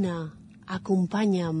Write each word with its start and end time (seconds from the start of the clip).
Vine, 0.00 0.18
acompanya'm. 0.72 1.58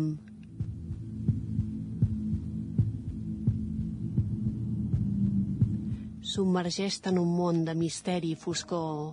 Submergeix-te 6.24 7.10
en 7.12 7.18
un 7.20 7.34
món 7.36 7.58
de 7.66 7.74
misteri 7.76 8.30
i 8.32 8.38
foscor. 8.40 9.10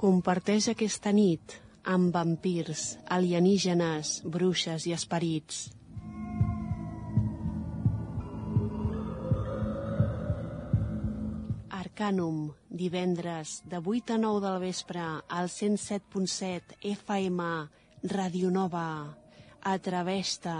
Comparteix 0.00 0.70
aquesta 0.72 1.12
nit 1.12 1.58
amb 1.84 2.08
vampirs, 2.16 2.86
alienígenes, 3.18 4.14
bruixes 4.24 4.88
i 4.88 4.96
esperits. 4.96 5.60
Arcanum, 12.00 12.54
divendres 12.70 13.60
de 13.68 13.76
8 13.76 14.14
a 14.14 14.18
9 14.18 14.40
del 14.40 14.58
vespre 14.58 15.02
al 15.28 15.50
107.7 15.52 16.78
FM, 16.80 17.68
Radio 18.08 18.50
Nova. 18.50 18.86
Atreveix-te. 19.60 20.56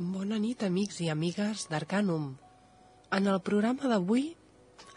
Bona 0.00 0.38
nit, 0.40 0.62
amics 0.64 0.96
i 1.04 1.10
amigues 1.12 1.66
d'Arcanum. 1.68 2.22
En 3.12 3.26
el 3.28 3.38
programa 3.44 3.88
d'avui 3.90 4.22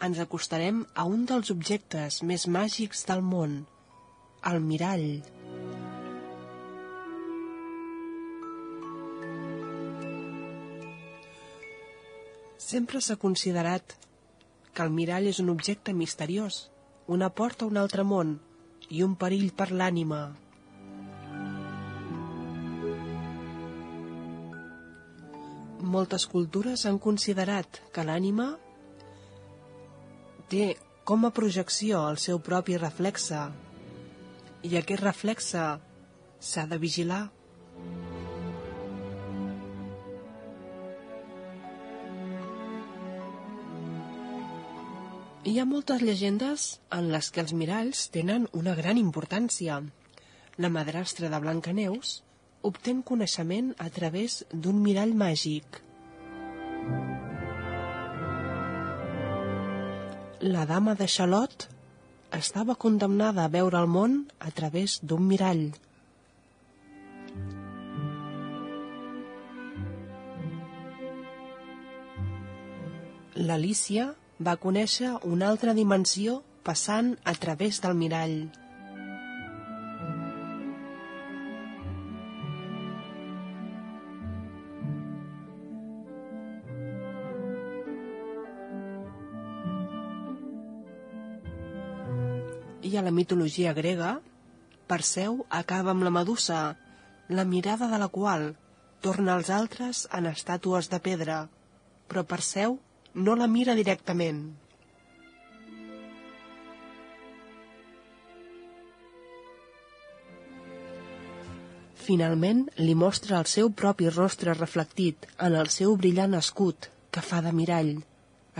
ens 0.06 0.20
acostarem 0.22 0.78
a 0.96 1.02
un 1.04 1.26
dels 1.28 1.50
objectes 1.52 2.22
més 2.30 2.46
màgics 2.54 3.02
del 3.10 3.20
món, 3.20 3.58
el 4.50 4.62
mirall. 4.64 5.04
Sempre 12.56 13.02
s'ha 13.04 13.18
considerat 13.26 13.98
que 14.72 14.86
el 14.86 14.94
mirall 15.00 15.28
és 15.34 15.42
un 15.44 15.52
objecte 15.52 15.92
misteriós, 15.92 16.70
una 17.18 17.28
porta 17.28 17.68
a 17.68 17.72
un 17.74 17.76
altre 17.76 18.08
món 18.14 18.38
i 18.88 19.04
un 19.04 19.20
perill 19.20 19.52
per 19.52 19.68
l'ànima. 19.68 20.22
Moltes 25.94 26.24
cultures 26.26 26.82
han 26.88 26.96
considerat 26.98 27.78
que 27.94 28.02
l'ànima 28.06 28.48
té 30.50 30.72
com 31.06 31.26
a 31.28 31.30
projecció 31.36 32.00
el 32.10 32.18
seu 32.22 32.40
propi 32.48 32.78
reflexe 32.80 33.42
i 34.66 34.74
aquest 34.80 35.04
reflexe 35.04 35.66
s'ha 36.48 36.64
de 36.72 36.80
vigilar. 36.86 37.22
Hi 45.44 45.58
ha 45.60 45.68
moltes 45.68 46.02
llegendes 46.02 46.68
en 46.98 47.10
les 47.14 47.30
que 47.30 47.44
els 47.44 47.52
miralls 47.62 48.06
tenen 48.18 48.50
una 48.64 48.74
gran 48.82 48.98
importància. 49.06 49.82
La 50.56 50.74
madrastra 50.80 51.28
de 51.28 51.44
Blancaneus 51.46 52.22
obtén 52.64 53.02
coneixement 53.04 53.74
a 53.86 53.90
través 53.92 54.42
d'un 54.52 54.80
mirall 54.80 55.12
màgic. 55.26 55.84
La 60.44 60.66
dama 60.68 60.92
de 60.92 61.06
Xalot 61.08 61.62
estava 62.36 62.74
condemnada 62.76 63.46
a 63.46 63.50
veure 63.52 63.78
el 63.80 63.86
món 63.88 64.16
a 64.44 64.50
través 64.52 64.98
d'un 65.00 65.22
mirall. 65.24 65.62
L'Alícia 73.40 74.10
va 74.50 74.58
conèixer 74.66 75.14
una 75.24 75.48
altra 75.48 75.72
dimensió 75.80 76.42
passant 76.68 77.14
a 77.24 77.34
través 77.46 77.80
del 77.80 77.96
mirall. 78.04 78.36
La 93.04 93.12
mitologia 93.12 93.72
grega, 93.76 94.16
Perseu 94.90 95.44
acaba 95.60 95.92
amb 95.94 96.04
la 96.04 96.12
Medusa, 96.12 96.60
la 97.28 97.44
mirada 97.44 97.88
de 97.92 98.00
la 98.02 98.10
qual 98.16 98.50
torna 99.04 99.36
els 99.38 99.50
altres 99.52 100.04
en 100.18 100.28
estàtues 100.30 100.90
de 100.92 101.00
pedra, 101.06 101.38
però 102.08 102.24
Perseu 102.34 102.78
no 103.14 103.36
la 103.36 103.48
mira 103.48 103.76
directament. 103.78 104.44
Finalment, 112.04 112.66
li 112.76 112.94
mostra 113.00 113.38
el 113.40 113.46
seu 113.50 113.70
propi 113.82 114.10
rostre 114.12 114.52
reflectit 114.56 115.28
en 115.46 115.54
el 115.60 115.70
seu 115.72 115.94
brillant 115.96 116.36
escut, 116.40 116.90
que 117.10 117.22
fa 117.24 117.40
de 117.44 117.52
mirall. 117.60 117.94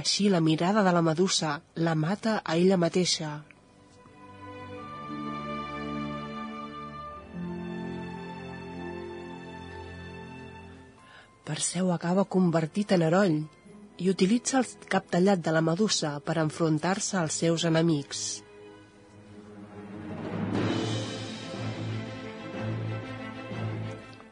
Així 0.00 0.30
la 0.32 0.40
mirada 0.40 0.84
de 0.86 0.94
la 0.96 1.02
medusa 1.08 1.58
la 1.88 1.94
mata 1.94 2.38
a 2.40 2.56
ella 2.56 2.80
mateixa. 2.80 3.34
Perseu 11.44 11.90
acaba 11.92 12.24
convertit 12.24 12.94
en 12.96 13.02
heroll 13.04 13.34
i 14.00 14.08
utilitza 14.10 14.62
el 14.62 14.88
cap 14.88 15.10
tallat 15.12 15.42
de 15.44 15.52
la 15.52 15.60
medusa 15.64 16.16
per 16.24 16.38
enfrontar-se 16.42 17.18
als 17.20 17.36
seus 17.42 17.66
enemics. 17.68 18.22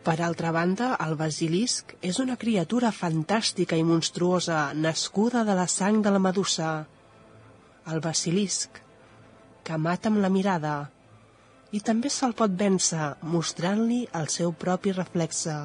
Per 0.03 0.17
altra 0.25 0.51
banda, 0.57 0.89
el 1.05 1.13
basilisc 1.21 1.93
és 2.01 2.17
una 2.25 2.35
criatura 2.35 2.95
fantàstica 2.97 3.77
i 3.79 3.85
monstruosa 3.87 4.63
nascuda 4.75 5.45
de 5.47 5.55
la 5.55 5.69
sang 5.71 6.01
de 6.03 6.11
la 6.17 6.23
medusa. 6.31 6.71
El 7.93 8.03
basilisc, 8.03 8.81
que 9.63 9.79
mata 9.79 10.11
amb 10.11 10.25
la 10.25 10.33
mirada, 10.33 10.75
i 11.71 11.85
també 11.85 12.11
se'l 12.11 12.35
pot 12.41 12.59
vèncer 12.65 13.13
mostrant-li 13.37 14.03
el 14.19 14.27
seu 14.33 14.51
propi 14.65 14.97
reflexe. 14.97 15.61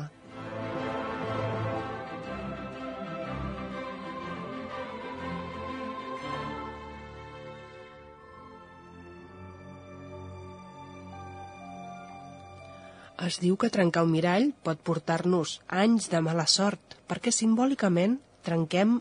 Es 13.28 13.42
diu 13.44 13.58
que 13.60 13.72
trencar 13.74 14.06
un 14.06 14.12
mirall 14.14 14.52
pot 14.64 14.80
portar-nos 14.88 15.58
anys 15.84 16.06
de 16.12 16.22
mala 16.24 16.46
sort, 16.48 16.96
perquè 17.10 17.34
simbòlicament 17.36 18.14
trenquem 18.48 18.94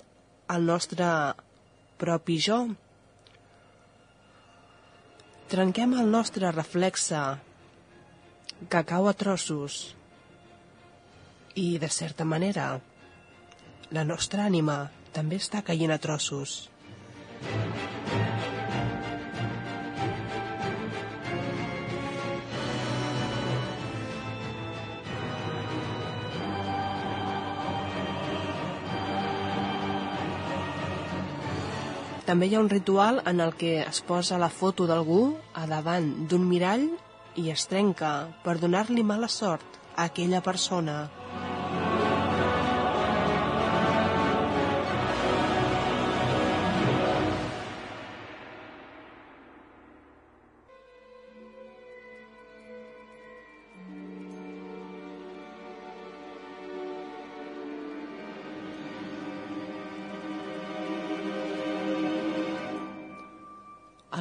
el 0.55 0.67
nostre 0.71 1.11
propi 2.01 2.39
jo. 2.47 2.59
Trenquem 5.53 5.95
el 6.01 6.11
nostre 6.11 6.51
reflexe 6.57 7.23
que 8.73 8.83
cau 8.91 9.07
a 9.07 9.15
trossos 9.15 9.79
i, 11.55 11.79
de 11.79 11.91
certa 12.01 12.27
manera, 12.27 12.69
la 13.95 14.05
nostra 14.11 14.49
ànima 14.51 14.81
també 15.15 15.39
està 15.39 15.63
caient 15.71 15.95
a 15.95 16.03
trossos. 16.03 16.65
També 32.27 32.49
hi 32.51 32.57
ha 32.57 32.61
un 32.61 32.71
ritual 32.71 33.21
en 33.31 33.41
el 33.45 33.53
que 33.55 33.77
es 33.85 34.01
posa 34.03 34.39
la 34.43 34.49
foto 34.51 34.89
d'algú 34.91 35.21
a 35.55 35.67
davant 35.71 36.09
d'un 36.27 36.43
mirall 36.51 36.89
i 37.39 37.53
es 37.53 37.69
trenca 37.71 38.11
per 38.43 38.57
donar-li 38.59 39.05
mala 39.07 39.29
sort 39.31 39.79
a 39.95 40.09
aquella 40.11 40.41
persona. 40.43 40.97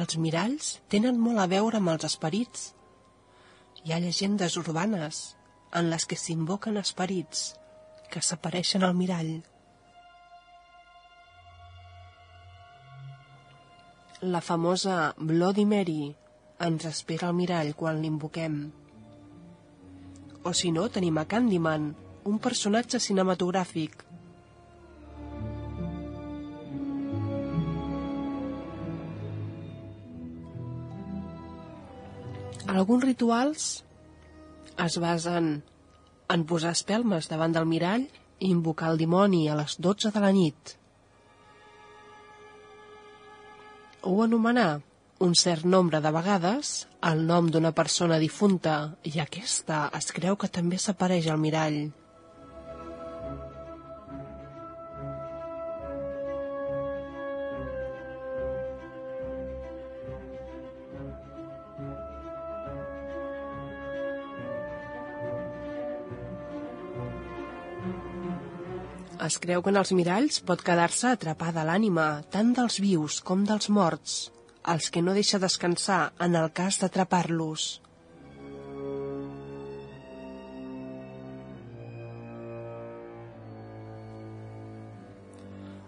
Els 0.06 0.14
miralls 0.22 0.66
tenen 0.92 1.16
molt 1.18 1.40
a 1.42 1.48
veure 1.50 1.80
amb 1.80 1.90
els 1.90 2.04
esperits. 2.06 2.68
Hi 3.82 3.90
ha 3.90 3.96
llegendes 4.04 4.54
urbanes 4.60 5.16
en 5.80 5.88
les 5.90 6.06
que 6.06 6.18
s'invoquen 6.20 6.78
esperits 6.78 7.40
que 8.12 8.22
s'apareixen 8.22 8.86
al 8.86 8.94
mirall. 8.94 9.32
La 14.36 14.44
famosa 14.50 15.00
Bloody 15.18 15.66
Mary 15.74 16.14
ens 16.68 16.86
espera 16.92 17.26
al 17.32 17.34
mirall 17.40 17.74
quan 17.82 17.98
l'invoquem. 18.04 18.60
O 20.46 20.54
si 20.54 20.70
no, 20.70 20.86
tenim 21.00 21.18
a 21.18 21.26
Candyman, 21.34 21.90
un 22.30 22.38
personatge 22.46 23.02
cinematogràfic 23.02 24.05
Alguns 32.76 33.06
rituals 33.06 33.66
es 34.84 34.96
basen 35.00 35.46
en 36.34 36.42
posar 36.50 36.74
espelmes 36.76 37.30
davant 37.30 37.54
del 37.54 37.68
mirall 37.70 38.02
i 38.04 38.50
invocar 38.50 38.90
el 38.92 39.00
dimoni 39.00 39.46
a 39.48 39.54
les 39.56 39.78
12 39.86 40.12
de 40.12 40.20
la 40.20 40.32
nit. 40.36 40.74
O 44.04 44.18
anomenar 44.24 44.82
un 45.24 45.32
cert 45.40 45.64
nombre 45.64 46.02
de 46.04 46.12
vegades 46.12 46.74
el 47.10 47.24
nom 47.30 47.48
d'una 47.48 47.72
persona 47.78 48.20
difunta 48.20 48.76
i 49.08 49.14
aquesta 49.24 49.86
es 49.96 50.12
creu 50.18 50.36
que 50.36 50.52
també 50.52 50.76
s'apareix 50.76 51.30
al 51.32 51.40
mirall. 51.40 51.78
Es 69.26 69.38
creu 69.42 69.62
que 69.64 69.72
en 69.72 69.78
els 69.80 69.90
miralls 69.98 70.36
pot 70.48 70.60
quedar-se 70.62 71.08
atrapada 71.16 71.64
l'ànima, 71.66 72.06
tant 72.34 72.52
dels 72.54 72.76
vius 72.84 73.16
com 73.28 73.42
dels 73.48 73.70
morts, 73.78 74.12
els 74.72 74.86
que 74.94 75.02
no 75.02 75.14
deixa 75.16 75.40
descansar 75.42 76.12
en 76.26 76.36
el 76.40 76.52
cas 76.58 76.78
d'atrapar-los. 76.82 77.64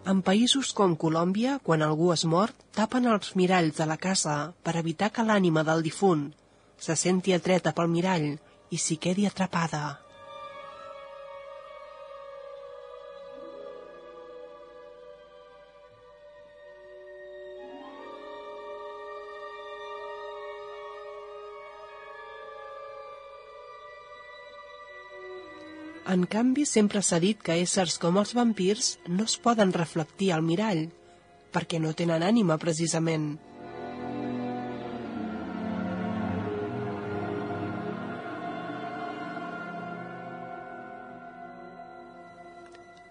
En 0.08 0.24
països 0.24 0.72
com 0.72 0.96
Colòmbia, 0.96 1.58
quan 1.62 1.84
algú 1.84 2.10
és 2.16 2.24
mort, 2.24 2.66
tapen 2.74 3.06
els 3.12 3.34
miralls 3.36 3.76
de 3.78 3.86
la 3.92 4.00
casa 4.08 4.38
per 4.64 4.78
evitar 4.82 5.12
que 5.12 5.26
l'ànima 5.30 5.66
del 5.68 5.84
difunt 5.86 6.30
se 6.80 6.96
senti 6.96 7.36
atreta 7.36 7.76
pel 7.76 7.92
mirall 7.92 8.30
i 8.72 8.80
s'hi 8.80 8.96
quedi 8.96 9.28
atrapada. 9.28 10.07
En 26.08 26.22
canvi, 26.24 26.64
sempre 26.64 27.02
s'ha 27.04 27.18
dit 27.20 27.40
que 27.44 27.58
éssers 27.62 27.98
com 28.00 28.16
els 28.16 28.30
vampirs 28.36 28.94
no 29.12 29.26
es 29.28 29.34
poden 29.44 29.74
reflectir 29.76 30.30
al 30.32 30.46
mirall, 30.46 30.86
perquè 31.52 31.80
no 31.84 31.92
tenen 31.92 32.24
ànima, 32.24 32.56
precisament. 32.62 33.34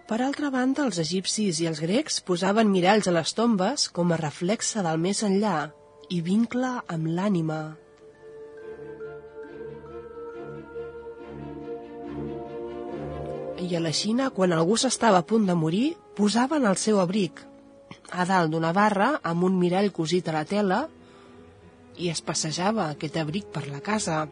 Per 0.07 0.17
altra 0.23 0.49
banda, 0.49 0.87
els 0.87 0.97
egipcis 1.03 1.61
i 1.61 1.67
els 1.69 1.83
grecs 1.83 2.21
posaven 2.25 2.71
miralls 2.73 3.11
a 3.11 3.13
les 3.13 3.37
tombes 3.37 3.89
com 3.93 4.09
a 4.09 4.23
reflexe 4.25 4.81
del 4.81 4.97
més 5.03 5.21
enllà 5.27 5.67
i 6.09 6.23
vincle 6.25 6.79
amb 6.87 7.11
l'ànima. 7.13 7.59
I 13.67 13.75
a 13.75 13.81
la 13.83 13.91
Xina, 13.91 14.29
quan 14.31 14.53
algú 14.55 14.77
s'estava 14.79 15.19
a 15.19 15.27
punt 15.27 15.43
de 15.49 15.55
morir, 15.59 15.97
posaven 16.15 16.63
el 16.69 16.77
seu 16.79 17.01
abric 17.03 17.41
a 18.11 18.23
dalt 18.23 18.53
d'una 18.53 18.71
barra 18.71 19.09
amb 19.23 19.43
un 19.43 19.57
mirall 19.59 19.91
cosit 19.91 20.29
a 20.29 20.35
la 20.37 20.45
tela 20.47 20.85
i 21.97 22.07
es 22.13 22.21
passejava 22.23 22.85
aquest 22.87 23.17
abric 23.19 23.49
per 23.51 23.65
la 23.67 23.81
casa. 23.83 24.27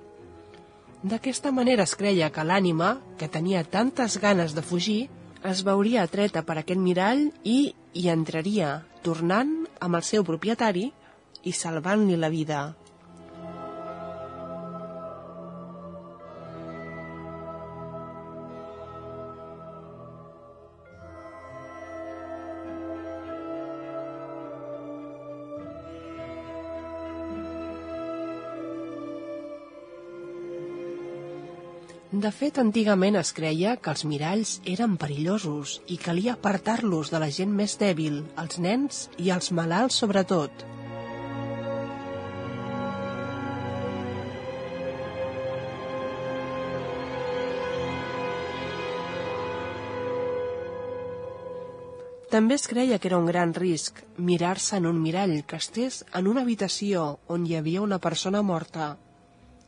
D'aquesta 1.03 1.51
manera 1.51 1.83
es 1.83 1.95
creia 1.99 2.31
que 2.31 2.45
l'ànima, 2.47 2.95
que 3.19 3.27
tenia 3.27 3.65
tantes 3.75 4.17
ganes 4.23 4.55
de 4.55 4.63
fugir, 4.63 5.09
es 5.43 5.65
veuria 5.67 6.05
atreta 6.07 6.45
per 6.45 6.57
aquest 6.61 6.79
mirall 6.79 7.27
i 7.43 7.73
hi 7.93 8.07
entraria, 8.13 8.85
tornant 9.03 9.51
amb 9.79 9.99
el 9.99 10.07
seu 10.07 10.23
propietari 10.23 10.87
i 11.43 11.51
salvant-li 11.51 12.15
la 12.17 12.31
vida. 12.33 12.61
De 32.25 32.31
fet, 32.33 32.55
antigament 32.57 33.13
es 33.19 33.29
creia 33.37 33.75
que 33.85 33.91
els 33.93 34.01
miralls 34.09 34.51
eren 34.71 34.93
perillosos 34.97 35.73
i 35.93 35.97
calia 36.01 36.31
apartar-los 36.33 37.11
de 37.13 37.19
la 37.21 37.27
gent 37.35 37.51
més 37.57 37.75
dèbil, 37.77 38.15
els 38.43 38.57
nens 38.65 39.01
i 39.21 39.27
els 39.35 39.51
malalts 39.53 39.99
sobretot. 40.01 40.63
També 52.33 52.57
es 52.57 52.65
creia 52.73 52.97
que 52.97 53.11
era 53.11 53.21
un 53.21 53.29
gran 53.29 53.53
risc 53.59 54.01
mirar-se 54.31 54.81
en 54.81 54.89
un 54.95 54.97
mirall 55.05 55.35
que 55.45 55.61
estés 55.61 56.01
en 56.09 56.33
una 56.33 56.41
habitació 56.41 57.05
on 57.37 57.45
hi 57.45 57.53
havia 57.61 57.85
una 57.85 58.01
persona 58.09 58.41
morta, 58.41 58.91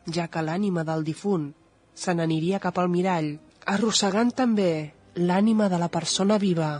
ja 0.10 0.26
que 0.26 0.46
l'ànima 0.50 0.90
del 0.90 1.06
difunt 1.14 1.52
se 1.98 2.14
n'aniria 2.14 2.62
cap 2.62 2.78
al 2.78 2.92
mirall, 2.94 3.34
arrossegant 3.74 4.32
també 4.38 4.72
l'ànima 5.18 5.68
de 5.74 5.82
la 5.82 5.90
persona 5.90 6.38
viva. 6.38 6.72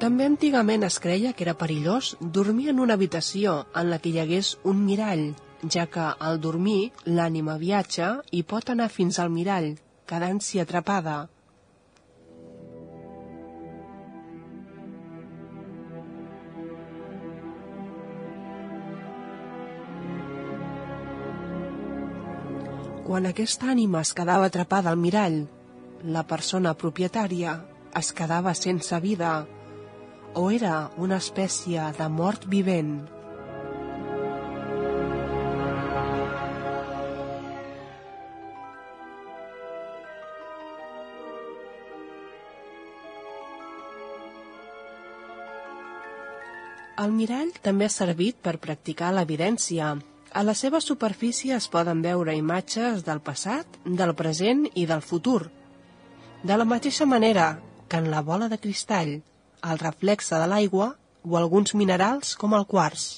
També 0.00 0.24
antigament 0.24 0.84
es 0.86 0.96
creia 1.04 1.34
que 1.36 1.44
era 1.44 1.58
perillós 1.60 2.14
dormir 2.36 2.70
en 2.72 2.80
una 2.80 2.96
habitació 2.96 3.62
en 3.76 3.90
la 3.92 3.98
que 4.00 4.08
hi 4.12 4.20
hagués 4.22 4.56
un 4.64 4.80
mirall, 4.86 5.26
ja 5.68 5.86
que 5.86 6.06
al 6.18 6.40
dormir 6.40 6.92
l'ànima 7.04 7.58
viatja 7.60 8.14
i 8.32 8.42
pot 8.42 8.70
anar 8.72 8.88
fins 8.88 9.18
al 9.18 9.30
mirall, 9.34 9.74
quedant-s'hi 10.08 10.62
atrapada. 10.62 11.18
Quan 23.10 23.26
aquesta 23.26 23.72
ànima 23.72 24.04
es 24.06 24.12
quedava 24.14 24.46
atrapada 24.46 24.92
al 24.92 25.00
mirall, 25.04 25.40
la 26.16 26.22
persona 26.22 26.76
propietària 26.78 27.56
es 28.00 28.12
quedava 28.14 28.54
sense 28.54 29.00
vida 29.02 29.32
o 30.34 30.50
era 30.54 30.90
una 30.96 31.18
espècie 31.18 31.88
de 31.98 32.06
mort 32.08 32.46
vivent. 32.46 33.19
El 47.00 47.12
mirall 47.16 47.50
també 47.64 47.86
ha 47.88 47.92
servit 47.92 48.36
per 48.44 48.58
practicar 48.60 49.08
l'evidència. 49.16 49.94
A 50.36 50.42
la 50.44 50.54
seva 50.58 50.82
superfície 50.84 51.54
es 51.56 51.68
poden 51.72 52.02
veure 52.04 52.34
imatges 52.36 53.06
del 53.06 53.22
passat, 53.24 53.78
del 54.02 54.12
present 54.18 54.66
i 54.74 54.84
del 54.90 55.00
futur. 55.00 55.48
De 56.44 56.58
la 56.60 56.68
mateixa 56.68 57.08
manera 57.08 57.46
que 57.88 58.02
en 58.04 58.10
la 58.12 58.20
bola 58.20 58.50
de 58.52 58.60
cristall, 58.60 59.16
el 59.72 59.80
reflexe 59.80 60.36
de 60.36 60.50
l'aigua 60.52 60.92
o 61.24 61.40
alguns 61.40 61.74
minerals 61.74 62.36
com 62.36 62.52
el 62.60 62.68
quars. 62.68 63.08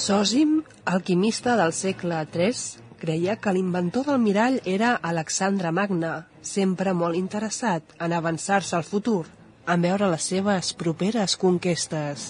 Sòsim, 0.00 0.52
alquimista 0.88 1.58
del 1.60 1.74
segle 1.76 2.22
III, 2.32 2.60
creia 3.02 3.34
que 3.36 3.52
l'inventor 3.52 4.06
del 4.08 4.20
mirall 4.22 4.54
era 4.64 4.94
Alexandre 5.08 5.68
Magne, 5.76 6.12
sempre 6.40 6.94
molt 6.96 7.18
interessat 7.18 7.92
en 8.06 8.14
avançar-se 8.16 8.78
al 8.78 8.86
futur, 8.86 9.26
en 9.68 9.84
veure 9.84 10.08
les 10.08 10.28
seves 10.32 10.70
properes 10.82 11.34
conquestes. 11.42 12.24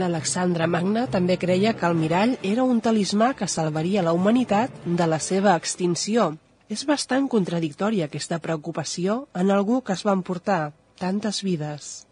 L'Alexandre 0.00 0.66
Magne 0.66 1.06
també 1.14 1.38
creia 1.38 1.76
que 1.78 1.86
el 1.86 1.94
mirall 2.02 2.34
era 2.42 2.66
un 2.66 2.82
talismà 2.82 3.30
que 3.38 3.46
salvaria 3.46 4.02
la 4.02 4.16
humanitat 4.18 4.82
de 4.84 5.08
la 5.14 5.22
seva 5.22 5.54
extinció, 5.62 6.32
és 6.68 6.82
bastant 6.86 7.28
contradictòria 7.30 8.08
aquesta 8.08 8.40
preocupació 8.42 9.26
en 9.34 9.52
algú 9.54 9.82
que 9.82 9.94
es 9.94 10.02
va 10.06 10.16
emportar 10.16 10.72
tantes 10.98 11.42
vides. 11.46 12.05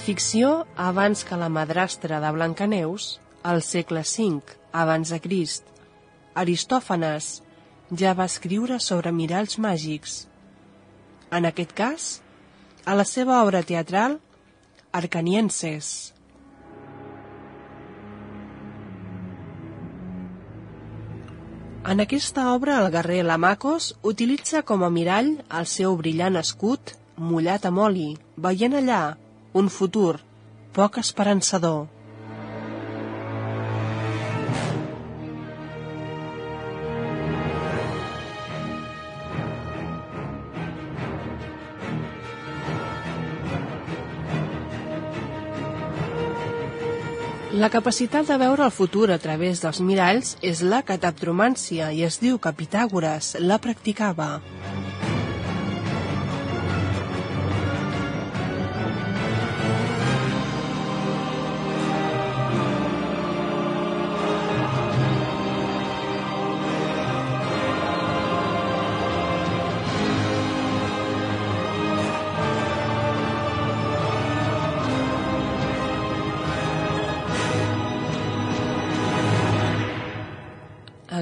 Ficció, 0.00 0.66
abans 0.76 1.22
que 1.24 1.36
la 1.36 1.48
madrastra 1.52 2.18
de 2.20 2.30
Blancaneus, 2.32 3.20
al 3.42 3.62
segle 3.62 4.02
V, 4.02 4.56
abans 4.72 5.12
de 5.12 5.20
Crist, 5.20 5.66
Aristòfanes 6.34 7.42
ja 8.02 8.14
va 8.14 8.26
escriure 8.30 8.78
sobre 8.80 9.12
miralls 9.12 9.58
màgics. 9.58 10.26
En 11.30 11.46
aquest 11.46 11.74
cas, 11.76 12.08
a 12.84 12.94
la 12.94 13.04
seva 13.04 13.42
obra 13.44 13.62
teatral, 13.62 14.18
Arcanienses. 14.92 16.14
En 21.86 22.00
aquesta 22.02 22.50
obra, 22.54 22.80
el 22.82 22.90
guerrer 22.92 23.22
Lamacos 23.24 23.94
utilitza 24.02 24.62
com 24.62 24.82
a 24.84 24.90
mirall 24.90 25.36
el 25.48 25.66
seu 25.66 25.96
brillant 25.96 26.36
escut 26.40 26.96
mullat 27.20 27.66
amb 27.68 27.84
oli, 27.86 28.14
veient 28.36 28.76
allà 28.76 29.02
un 29.52 29.68
futur 29.68 30.20
poc 30.72 30.98
esperançador. 31.02 31.88
La 47.60 47.68
capacitat 47.68 48.28
de 48.30 48.36
veure 48.40 48.62
el 48.64 48.70
futur 48.72 49.10
a 49.10 49.18
través 49.18 49.60
dels 49.60 49.82
miralls 49.84 50.36
és 50.40 50.62
la 50.62 50.78
cataptromància 50.86 51.90
i 51.92 52.06
es 52.06 52.16
diu 52.22 52.38
que 52.38 52.54
Pitàgores 52.56 53.34
la 53.42 53.58
practicava. 53.58 54.30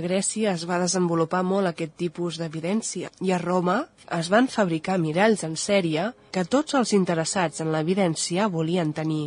Grècia 0.08 0.54
es 0.56 0.62
va 0.64 0.78
desenvolupar 0.80 1.42
molt 1.44 1.68
aquest 1.68 1.92
tipus 2.00 2.38
d'evidència 2.40 3.10
i 3.20 3.32
a 3.34 3.40
Roma 3.42 3.74
es 4.16 4.30
van 4.32 4.48
fabricar 4.48 4.96
miralls 5.02 5.44
en 5.44 5.58
sèrie 5.60 6.06
que 6.32 6.46
tots 6.48 6.78
els 6.78 6.94
interessats 6.96 7.60
en 7.60 7.74
l'evidència 7.74 8.48
volien 8.48 8.94
tenir. 8.96 9.26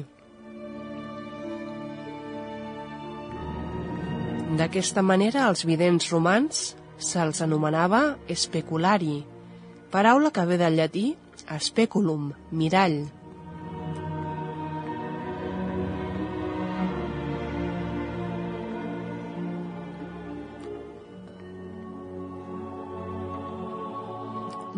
D'aquesta 4.58 5.06
manera, 5.06 5.46
els 5.52 5.62
vidents 5.70 6.10
romans 6.12 6.64
se'ls 6.98 7.46
anomenava 7.46 8.02
speculari, 8.34 9.22
paraula 9.94 10.34
que 10.34 10.50
ve 10.50 10.58
del 10.58 10.82
llatí 10.82 11.08
speculum, 11.62 12.32
mirall. 12.52 13.04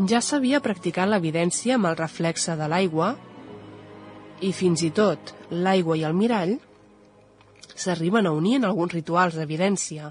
Ja 0.09 0.19
s'havia 0.25 0.59
practicat 0.59 1.07
l'evidència 1.07 1.75
amb 1.77 1.87
el 1.87 1.95
reflexe 1.95 2.55
de 2.59 2.65
l'aigua 2.67 3.13
i 4.43 4.49
fins 4.51 4.81
i 4.83 4.89
tot 4.91 5.31
l'aigua 5.51 5.95
i 5.99 6.03
el 6.07 6.17
mirall 6.17 6.57
s'arriben 7.75 8.27
a 8.27 8.33
unir 8.35 8.57
en 8.57 8.65
alguns 8.69 8.95
rituals 8.97 9.37
d'evidència. 9.39 10.09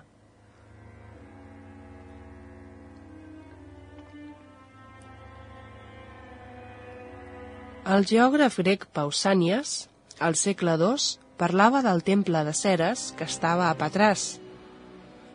El 7.93 8.09
geògraf 8.09 8.57
grec 8.63 8.89
Pausànies, 8.97 9.77
al 10.23 10.39
segle 10.39 10.79
II, 10.79 11.13
parlava 11.37 11.83
del 11.85 12.05
temple 12.07 12.47
de 12.47 12.57
Ceres 12.57 13.11
que 13.19 13.29
estava 13.29 13.69
a 13.69 13.77
Patràs 13.77 14.29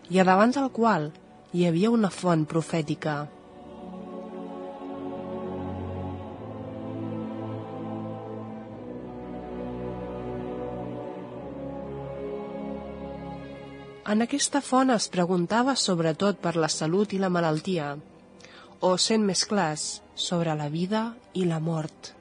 i 0.10 0.18
a 0.18 0.26
davant 0.26 0.56
del 0.56 0.72
qual 0.72 1.12
hi 1.54 1.68
havia 1.68 1.92
una 1.92 2.10
font 2.10 2.48
profètica. 2.48 3.26
En 14.08 14.24
aquesta 14.24 14.62
font 14.64 14.88
es 14.94 15.06
preguntava 15.12 15.74
sobretot 15.76 16.38
per 16.40 16.54
la 16.56 16.68
salut 16.72 17.12
i 17.12 17.18
la 17.20 17.28
malaltia, 17.28 17.88
o, 18.80 18.92
sent 19.06 19.26
més 19.30 19.42
clars, 19.44 19.82
sobre 20.16 20.54
la 20.56 20.70
vida 20.72 21.02
i 21.36 21.44
la 21.50 21.58
mort. 21.60 22.14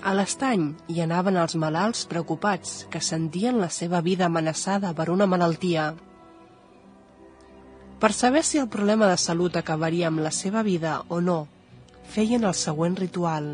A 0.00 0.14
l'estany 0.16 0.64
hi 0.88 1.02
anaven 1.04 1.36
els 1.42 1.58
malalts 1.60 2.06
preocupats 2.08 2.86
que 2.88 3.02
sentien 3.04 3.58
la 3.60 3.68
seva 3.68 4.00
vida 4.06 4.30
amenaçada 4.30 4.94
per 4.96 5.10
una 5.12 5.26
malaltia. 5.28 5.90
Per 8.00 8.12
saber 8.16 8.44
si 8.48 8.62
el 8.64 8.72
problema 8.72 9.10
de 9.12 9.20
salut 9.20 9.60
acabaria 9.60 10.08
amb 10.08 10.24
la 10.24 10.32
seva 10.32 10.64
vida 10.64 11.02
o 11.08 11.20
no, 11.20 11.38
feien 12.12 12.44
el 12.44 12.54
següent 12.54 12.96
ritual. 13.00 13.48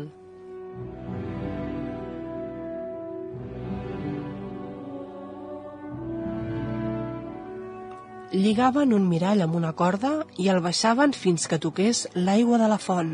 Lligaven 8.33 8.95
un 8.97 9.03
mirall 9.05 9.43
amb 9.45 9.55
una 9.59 9.75
corda 9.77 10.13
i 10.41 10.47
el 10.49 10.61
baixaven 10.65 11.11
fins 11.13 11.45
que 11.49 11.61
toqués 11.61 12.07
l'aigua 12.15 12.57
de 12.57 12.69
la 12.71 12.79
font. 12.81 13.11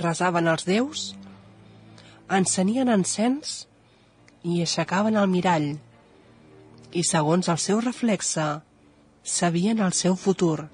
Resaven 0.00 0.48
els 0.48 0.64
déus, 0.64 1.02
encenien 2.32 2.88
encens 2.88 3.66
i 4.42 4.62
aixecaven 4.64 5.20
el 5.20 5.28
mirall 5.28 5.68
i, 5.74 7.02
segons 7.04 7.52
el 7.52 7.60
seu 7.60 7.84
reflexe, 7.84 8.46
sabien 9.22 9.84
el 9.84 9.92
seu 9.92 10.16
futur. 10.16 10.70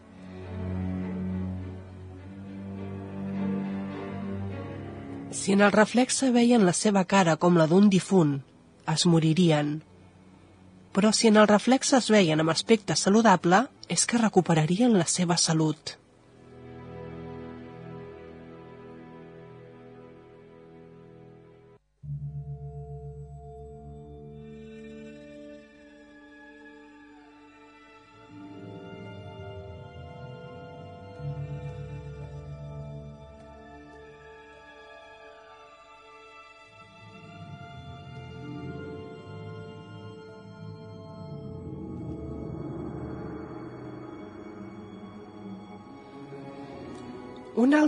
Si 5.36 5.52
en 5.52 5.60
el 5.60 5.72
reflexe 5.72 6.32
veien 6.34 6.64
la 6.66 6.72
seva 6.72 7.04
cara 7.04 7.36
com 7.42 7.58
la 7.60 7.68
d'un 7.70 7.90
difunt, 7.92 8.32
es 8.92 9.04
moririen. 9.06 9.76
Però 10.96 11.12
si 11.12 11.28
en 11.28 11.36
el 11.36 11.46
reflexe 11.50 11.98
es 12.00 12.08
veien 12.14 12.40
amb 12.42 12.54
aspecte 12.54 12.96
saludable, 12.96 13.66
és 13.86 14.06
que 14.08 14.22
recuperarien 14.22 14.96
la 14.96 15.06
seva 15.12 15.36
salut. 15.36 15.98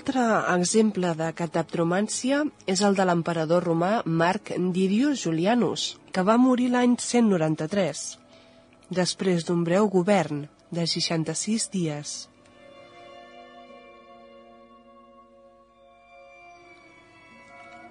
Altre 0.09 0.55
exemple 0.57 1.11
de 1.13 1.27
cataptromància 1.37 2.39
és 2.73 2.81
el 2.87 2.95
de 2.97 3.05
l'emperador 3.05 3.67
romà 3.69 3.91
Marc 4.07 4.55
Didius 4.73 5.21
Julianus, 5.21 5.99
que 6.13 6.23
va 6.25 6.39
morir 6.41 6.71
l'any 6.73 6.95
193, 6.97 8.01
després 8.89 9.45
d'un 9.45 9.67
breu 9.69 9.91
govern 9.93 10.47
de 10.73 10.87
66 10.89 11.69
dies. 11.75 12.15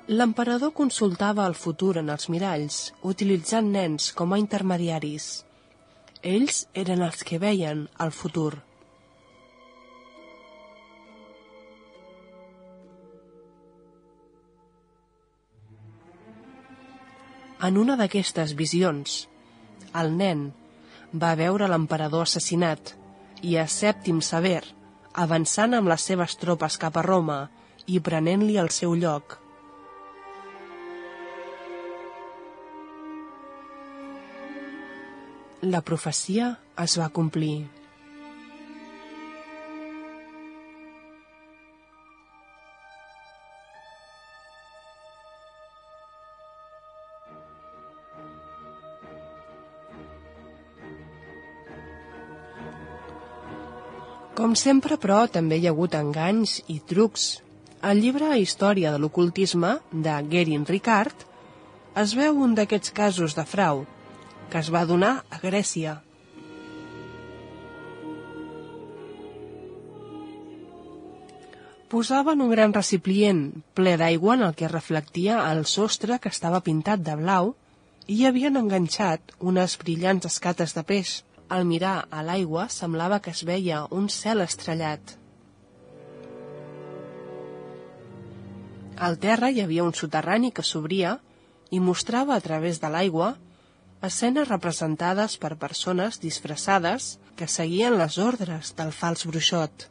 L'emperador 0.07 0.73
consultava 0.73 1.45
el 1.45 1.53
futur 1.53 1.99
en 2.01 2.09
els 2.09 2.31
miralls, 2.33 2.79
utilitzant 3.03 3.69
nens 3.69 4.09
com 4.17 4.33
a 4.33 4.41
intermediaris. 4.41 5.43
Ells 6.23 6.65
eren 6.73 7.05
els 7.05 7.21
que 7.21 7.37
veien 7.37 7.85
el 8.01 8.09
futur. 8.09 8.55
En 17.57 17.77
una 17.81 17.95
d'aquestes 17.97 18.51
visions, 18.53 19.23
el 19.97 20.11
nen 20.13 20.41
va 21.23 21.33
veure 21.39 21.65
l'emperador 21.71 22.27
assassinat 22.27 22.91
i 23.41 23.55
a 23.57 23.63
Sèptim 23.65 24.19
Sever 24.21 24.61
avançant 25.17 25.73
amb 25.73 25.89
les 25.89 26.05
seves 26.05 26.37
tropes 26.37 26.77
cap 26.77 26.99
a 27.01 27.03
Roma 27.07 27.39
i 27.89 27.97
prenent-li 28.03 28.59
el 28.61 28.69
seu 28.69 28.93
lloc. 28.93 29.39
La 35.65 35.81
profecia 35.81 36.53
es 36.85 36.99
va 37.01 37.09
complir. 37.09 37.65
Com 54.37 54.51
sempre, 54.53 54.99
però, 55.01 55.23
també 55.33 55.57
hi 55.57 55.63
ha 55.65 55.71
hagut 55.73 55.95
enganys 55.97 56.59
i 56.69 56.75
trucs. 56.89 57.23
Al 57.81 57.97
llibre 58.03 58.35
Història 58.37 58.91
de 58.93 58.99
l'ocultisme, 59.01 59.71
de 59.89 60.17
Gerin 60.29 60.67
Ricard, 60.69 61.23
es 61.97 62.13
veu 62.19 62.37
un 62.45 62.53
d'aquests 62.53 62.93
casos 62.99 63.33
de 63.33 63.45
frau, 63.49 63.81
que 64.51 64.61
es 64.61 64.69
va 64.75 64.83
donar 64.85 65.15
a 65.33 65.39
Grècia. 65.41 65.95
Posaven 71.89 72.43
un 72.45 72.53
gran 72.53 72.75
recipient 72.77 73.41
ple 73.73 73.95
d'aigua 73.97 74.35
en 74.37 74.43
el 74.49 74.57
que 74.59 74.69
reflectia 74.69 75.39
el 75.49 75.65
sostre 75.65 76.19
que 76.21 76.29
estava 76.29 76.61
pintat 76.61 77.01
de 77.01 77.17
blau 77.17 77.55
i 78.05 78.19
hi 78.19 78.27
havien 78.29 78.61
enganxat 78.61 79.33
unes 79.39 79.79
brillants 79.81 80.29
escates 80.29 80.77
de 80.77 80.85
peix. 80.93 81.23
Al 81.49 81.63
mirar 81.63 82.07
a 82.11 82.23
l'aigua 82.27 82.67
semblava 82.73 83.21
que 83.23 83.31
es 83.31 83.43
veia 83.47 83.85
un 83.95 84.09
cel 84.11 84.43
estrellat. 84.43 85.15
Al 89.07 89.15
terra 89.21 89.51
hi 89.53 89.61
havia 89.63 89.85
un 89.87 89.93
soterrani 89.95 90.51
que 90.51 90.65
s'obria 90.65 91.17
i 91.71 91.79
mostrava 91.79 92.35
a 92.35 92.43
través 92.43 92.81
de 92.83 92.89
l'aigua 92.91 93.35
escenes 94.07 94.49
representades 94.49 95.37
per 95.41 95.55
persones 95.61 96.19
disfressades 96.23 97.15
que 97.37 97.47
seguien 97.47 97.97
les 97.97 98.17
ordres 98.17 98.73
del 98.77 98.91
fals 98.91 99.25
bruixot. 99.29 99.87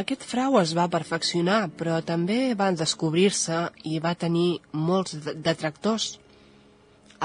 Aquest 0.00 0.22
frau 0.24 0.54
es 0.56 0.70
va 0.76 0.86
perfeccionar, 0.92 1.58
però 1.76 1.98
també 2.10 2.54
van 2.56 2.76
descobrir-se 2.80 3.56
i 3.90 3.98
va 4.00 4.12
tenir 4.22 4.60
molts 4.72 5.16
detractors, 5.48 6.06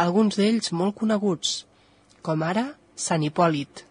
alguns 0.04 0.36
d'ells 0.40 0.74
molt 0.80 0.98
coneguts, 1.00 1.54
com 2.26 2.44
ara 2.44 2.66
Sant 3.08 3.24
Hipòlit. 3.24 3.86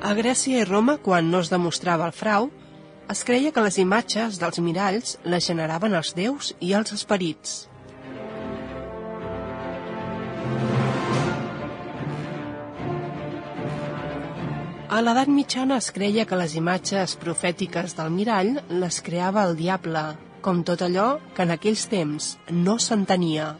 A 0.00 0.14
Grècia 0.14 0.62
i 0.62 0.68
Roma, 0.70 0.96
quan 1.02 1.28
no 1.34 1.44
es 1.44 1.52
demostrava 1.52 2.08
el 2.08 2.16
frau, 2.16 2.48
es 3.12 3.22
creia 3.22 3.52
que 3.54 3.62
les 3.62 3.76
imatges 3.78 4.38
dels 4.42 4.58
miralls 4.58 5.14
les 5.32 5.46
generaven 5.46 5.94
els 5.94 6.12
déus 6.16 6.50
i 6.58 6.72
els 6.74 6.94
esperits. 6.96 7.66
A 14.96 15.02
l'edat 15.04 15.28
mitjana 15.28 15.76
es 15.82 15.90
creia 15.92 16.24
que 16.26 16.38
les 16.40 16.56
imatges 16.58 17.16
profètiques 17.20 17.94
del 17.98 18.10
mirall 18.14 18.56
les 18.82 18.98
creava 19.06 19.44
el 19.46 19.54
diable, 19.58 20.02
com 20.42 20.64
tot 20.64 20.82
allò 20.82 21.08
que 21.36 21.46
en 21.46 21.54
aquells 21.54 21.86
temps 21.92 22.34
no 22.50 22.78
s'entenia. 22.80 23.52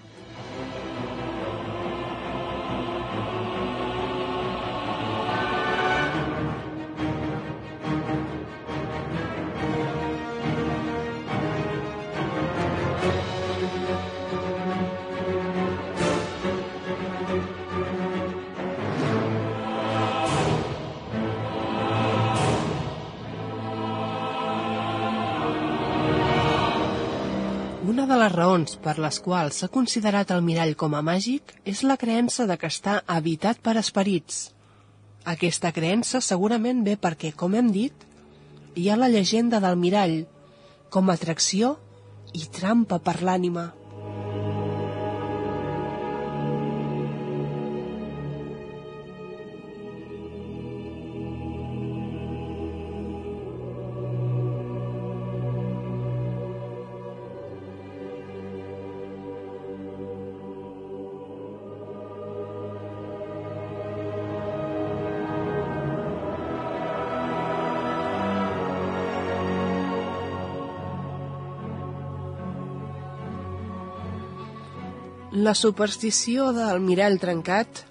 Raons 28.56 28.78
per 28.80 28.96
les 28.96 29.18
quals 29.20 29.58
s'ha 29.60 29.68
considerat 29.68 30.30
el 30.32 30.40
mirall 30.40 30.70
com 30.80 30.94
a 30.96 31.02
màgic 31.04 31.50
és 31.68 31.82
la 31.84 31.98
creença 32.00 32.46
de 32.48 32.56
que 32.56 32.70
està 32.72 33.02
habitat 33.06 33.58
per 33.60 33.74
esperits. 33.76 34.52
Aquesta 35.28 35.72
creença 35.76 36.22
segurament 36.24 36.80
ve 36.86 36.94
perquè, 36.96 37.34
com 37.36 37.52
hem 37.54 37.68
dit, 37.74 37.92
hi 38.74 38.88
ha 38.88 38.96
la 38.96 39.10
llegenda 39.12 39.60
del 39.60 39.76
mirall 39.76 40.24
com 40.88 41.10
a 41.10 41.18
atracció 41.20 41.76
i 42.32 42.46
trampa 42.48 42.98
per 42.98 43.18
l'ànima. 43.20 43.72
La 75.46 75.52
superstició 75.54 76.48
del 76.50 76.80
mirall 76.82 77.20
trencat 77.22 77.84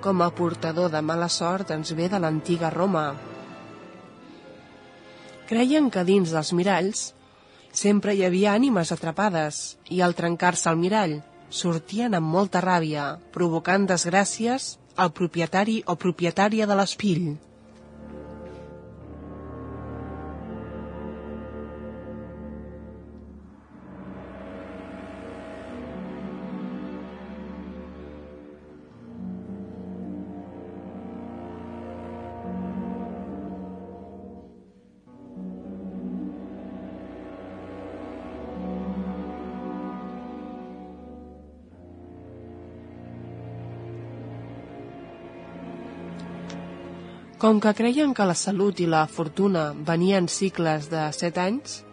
com 0.00 0.22
a 0.24 0.28
portador 0.32 0.88
de 0.92 1.02
mala 1.04 1.26
sort 1.28 1.72
ens 1.74 1.90
ve 1.98 2.06
de 2.08 2.20
l'antiga 2.22 2.70
Roma. 2.72 3.02
Creien 5.50 5.90
que 5.92 6.04
dins 6.08 6.32
dels 6.32 6.54
miralls 6.56 7.02
sempre 7.82 8.14
hi 8.16 8.22
havia 8.24 8.54
ànimes 8.54 8.94
atrapades 8.94 9.58
i 9.96 10.00
al 10.06 10.16
trencar-se 10.22 10.70
el 10.72 10.80
mirall 10.80 11.18
sortien 11.60 12.16
amb 12.16 12.32
molta 12.38 12.64
ràbia, 12.64 13.10
provocant 13.36 13.84
desgràcies 13.90 14.70
al 14.96 15.12
propietari 15.20 15.82
o 15.84 15.98
propietària 16.06 16.70
de 16.70 16.80
l'espill. 16.80 17.28
Com 47.38 47.60
que 47.62 47.70
creien 47.78 48.16
que 48.18 48.24
la 48.26 48.34
salut 48.34 48.80
i 48.82 48.86
la 48.90 49.04
fortuna 49.06 49.68
venien 49.90 50.26
cicles 50.26 50.88
de 50.90 51.04
set 51.14 51.36
anys, 51.38 51.84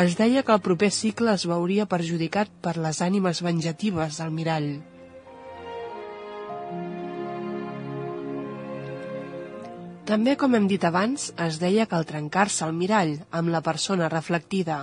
es 0.00 0.16
deia 0.18 0.42
que 0.42 0.50
el 0.56 0.64
proper 0.64 0.88
cicle 0.90 1.30
es 1.36 1.44
veuria 1.46 1.86
perjudicat 1.86 2.50
per 2.64 2.72
les 2.86 2.98
ànimes 3.06 3.42
venjatives 3.46 4.18
del 4.18 4.34
mirall. 4.34 4.66
També, 10.10 10.34
com 10.34 10.58
hem 10.58 10.66
dit 10.66 10.90
abans, 10.90 11.30
es 11.46 11.62
deia 11.62 11.86
que 11.86 12.00
al 12.00 12.10
trencar-se 12.10 12.66
el 12.66 12.74
mirall 12.74 13.14
amb 13.30 13.54
la 13.54 13.62
persona 13.62 14.10
reflectida 14.10 14.82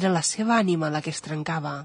era 0.00 0.16
la 0.16 0.24
seva 0.24 0.56
ànima 0.56 0.88
la 0.88 1.04
que 1.04 1.12
es 1.12 1.20
trencava. 1.20 1.76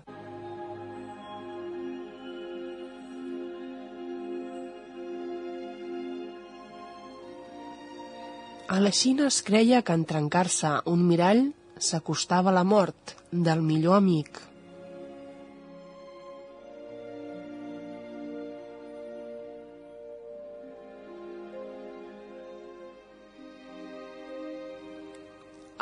A 8.74 8.80
la 8.82 8.90
Xina 8.90 9.28
es 9.30 9.36
creia 9.46 9.84
que 9.86 9.94
en 9.94 10.04
trencar-se 10.10 10.70
un 10.90 11.02
mirall 11.06 11.42
s'acostava 11.88 12.50
la 12.56 12.64
mort 12.66 13.12
del 13.48 13.60
millor 13.62 14.00
amic. 14.00 14.40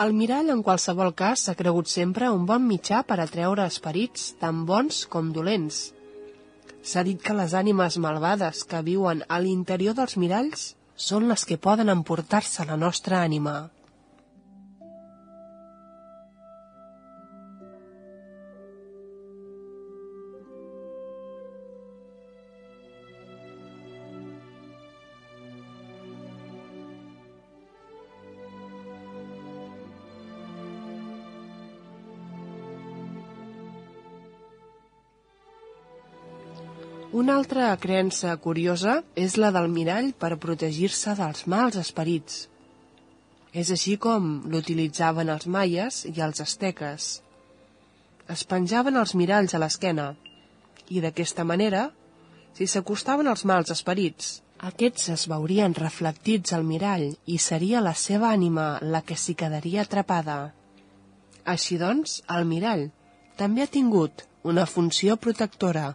El 0.04 0.12
mirall, 0.18 0.52
en 0.52 0.60
qualsevol 0.60 1.14
cas, 1.16 1.46
s'ha 1.46 1.56
cregut 1.56 1.88
sempre 1.94 2.28
un 2.36 2.44
bon 2.52 2.68
mitjà 2.74 3.06
per 3.08 3.22
atreure 3.24 3.70
esperits 3.72 4.34
tan 4.44 4.66
bons 4.68 5.06
com 5.16 5.32
dolents. 5.32 5.80
S'ha 6.84 7.08
dit 7.08 7.24
que 7.24 7.40
les 7.40 7.56
ànimes 7.56 8.02
malvades 8.10 8.68
que 8.68 8.84
viuen 8.92 9.24
a 9.30 9.40
l'interior 9.40 9.96
dels 9.96 10.20
miralls 10.20 10.72
són 10.96 11.28
les 11.30 11.46
que 11.46 11.58
poden 11.58 11.90
emportar-se 11.90 12.66
la 12.66 12.78
nostra 12.78 13.22
ànima. 13.22 13.70
Una 37.32 37.38
altra 37.40 37.68
creença 37.80 38.34
curiosa 38.44 38.94
és 39.16 39.38
la 39.40 39.54
del 39.56 39.70
mirall 39.72 40.10
per 40.22 40.36
protegir-se 40.46 41.14
dels 41.16 41.46
mals 41.54 41.78
esperits. 41.80 42.42
És 43.62 43.70
així 43.72 43.94
com 44.06 44.26
l'utilitzaven 44.52 45.32
els 45.32 45.48
maies 45.56 46.00
i 46.10 46.12
els 46.26 46.44
asteques. 46.44 47.06
Es 48.36 48.44
penjaven 48.44 49.00
els 49.00 49.16
miralls 49.22 49.56
a 49.56 49.62
l'esquena 49.64 50.10
i 50.90 51.00
d'aquesta 51.06 51.46
manera, 51.54 51.86
si 52.52 52.68
s'acostaven 52.68 53.32
els 53.32 53.46
mals 53.54 53.72
esperits, 53.78 54.34
aquests 54.74 55.08
es 55.16 55.26
veurien 55.32 55.78
reflectits 55.80 56.52
al 56.60 56.68
mirall 56.74 57.08
i 57.24 57.40
seria 57.40 57.86
la 57.88 57.96
seva 57.96 58.34
ànima 58.36 58.68
la 58.84 59.06
que 59.08 59.16
s'hi 59.16 59.38
quedaria 59.46 59.88
atrapada. 59.88 60.38
Així 61.56 61.80
doncs, 61.80 62.20
el 62.28 62.44
mirall 62.54 62.90
també 63.40 63.64
ha 63.64 63.74
tingut 63.80 64.28
una 64.44 64.68
funció 64.76 65.16
protectora. 65.16 65.94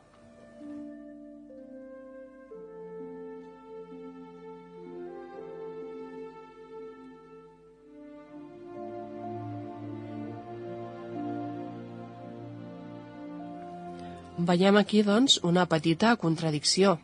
Veiem 14.47 14.77
aquí, 14.79 15.01
doncs, 15.03 15.41
una 15.51 15.65
petita 15.67 16.13
contradicció. 16.23 16.97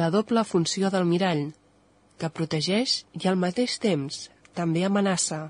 La 0.00 0.08
doble 0.14 0.44
funció 0.48 0.88
del 0.94 1.04
mirall, 1.10 1.42
que 2.16 2.30
protegeix 2.38 2.94
i 3.20 3.28
al 3.28 3.36
mateix 3.42 3.74
temps 3.82 4.20
també 4.56 4.84
amenaça. 4.86 5.40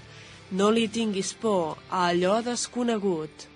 No 0.52 0.68
li 0.76 0.90
tinguis 0.92 1.32
por 1.40 1.80
a 1.90 2.12
allò 2.12 2.42
desconegut. 2.44 3.48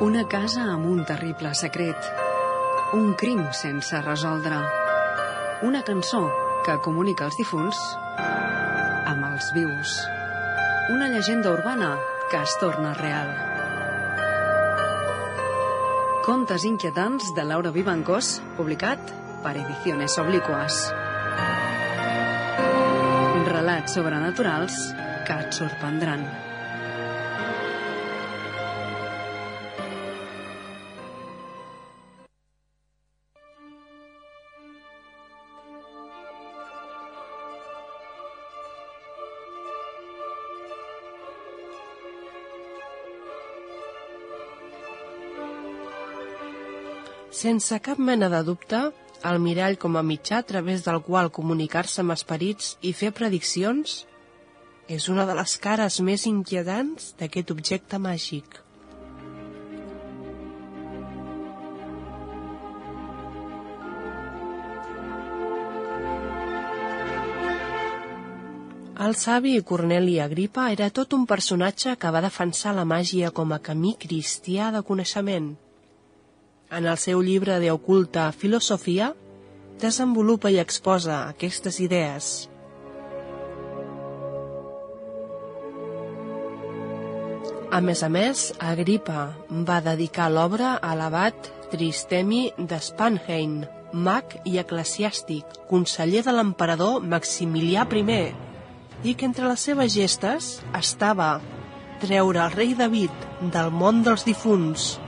Una 0.00 0.24
casa 0.30 0.62
amb 0.72 0.86
un 0.88 1.04
terrible 1.04 1.52
secret. 1.58 1.98
Un 2.96 3.12
crim 3.12 3.52
sense 3.52 4.00
resoldre. 4.00 4.56
Una 5.68 5.84
cançó 5.84 6.47
que 6.66 6.78
comunica 6.84 7.26
els 7.28 7.36
difunts 7.38 7.78
amb 8.18 9.24
els 9.30 9.52
vius. 9.56 9.98
Una 10.92 11.08
llegenda 11.12 11.52
urbana 11.52 11.94
que 12.30 12.40
es 12.42 12.56
torna 12.60 12.94
real. 12.98 13.30
Contes 16.24 16.66
inquietants 16.68 17.30
de 17.36 17.44
Laura 17.44 17.72
Vivancós, 17.72 18.38
publicat 18.58 19.14
per 19.44 19.54
Ediciones 19.56 20.18
Obliquas. 20.20 20.82
Relats 23.48 23.96
sobrenaturals 23.96 24.76
que 25.24 25.40
et 25.46 25.56
sorprendran. 25.56 26.28
Sense 47.38 47.76
cap 47.86 47.98
mena 48.02 48.26
de 48.32 48.38
dubte, 48.42 48.78
el 49.30 49.36
mirall 49.42 49.76
com 49.82 49.96
a 49.98 50.02
mitjà 50.06 50.38
a 50.40 50.46
través 50.46 50.80
del 50.86 50.96
qual 51.08 51.28
comunicar-se 51.36 52.00
amb 52.02 52.14
esperits 52.14 52.70
i 52.88 52.90
fer 53.00 53.10
prediccions 53.18 53.92
és 54.96 55.06
una 55.12 55.26
de 55.28 55.36
les 55.38 55.52
cares 55.66 55.98
més 56.08 56.24
inquietants 56.30 57.12
d'aquest 57.20 57.52
objecte 57.54 58.00
màgic. 58.08 58.58
El 69.06 69.14
savi 69.22 69.54
Corneli 69.62 70.18
Agripa 70.26 70.66
era 70.74 70.90
tot 70.90 71.14
un 71.14 71.30
personatge 71.36 71.94
que 72.02 72.10
va 72.18 72.26
defensar 72.28 72.74
la 72.74 72.88
màgia 72.96 73.30
com 73.30 73.54
a 73.54 73.62
camí 73.70 73.94
cristià 74.08 74.72
de 74.74 74.82
coneixement. 74.92 75.52
En 76.70 76.84
el 76.84 76.98
seu 77.00 77.22
llibre 77.24 77.56
de 77.62 77.70
oculta 77.72 78.26
filosofia, 78.32 79.14
desenvolupa 79.80 80.50
i 80.52 80.58
exposa 80.60 81.22
aquestes 81.30 81.78
idees. 81.80 82.48
A 87.72 87.80
més 87.84 88.02
a 88.02 88.08
més, 88.08 88.42
Agripa 88.64 89.30
va 89.68 89.80
dedicar 89.84 90.28
l'obra 90.32 90.76
a 90.80 90.94
l'abat 90.96 91.50
Tristemi 91.72 92.46
de 92.56 92.78
Spanheim, 92.80 93.58
mag 93.92 94.38
i 94.48 94.56
eclesiàstic, 94.60 95.58
conseller 95.68 96.22
de 96.24 96.32
l'emperador 96.32 97.00
Maximilià 97.04 97.84
I, 97.92 98.22
i 99.04 99.14
que 99.14 99.24
entre 99.24 99.48
les 99.48 99.60
seves 99.60 99.92
gestes 99.92 100.62
estava 100.76 101.40
treure 102.00 102.40
el 102.44 102.56
rei 102.56 102.74
David 102.74 103.12
del 103.52 103.70
món 103.70 104.02
dels 104.02 104.24
difunts. 104.24 104.98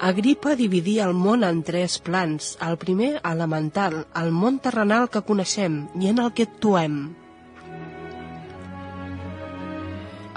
Agripa 0.00 0.54
dividia 0.56 1.04
el 1.04 1.12
món 1.12 1.42
en 1.44 1.58
tres 1.60 1.98
plans. 2.00 2.54
El 2.64 2.78
primer, 2.80 3.18
elemental, 3.20 4.06
el 4.16 4.30
món 4.32 4.56
terrenal 4.64 5.10
que 5.12 5.20
coneixem 5.20 5.74
i 6.00 6.08
en 6.08 6.22
el 6.22 6.30
que 6.32 6.46
actuem. 6.48 6.94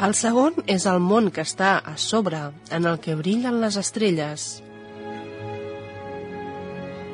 El 0.04 0.18
segon 0.20 0.60
és 0.68 0.84
el 0.92 1.00
món 1.00 1.30
que 1.32 1.46
està 1.48 1.78
a 1.80 1.96
sobre, 1.96 2.42
en 2.76 2.90
el 2.92 3.00
que 3.00 3.16
brillen 3.16 3.62
les 3.64 3.80
estrelles. 3.80 4.50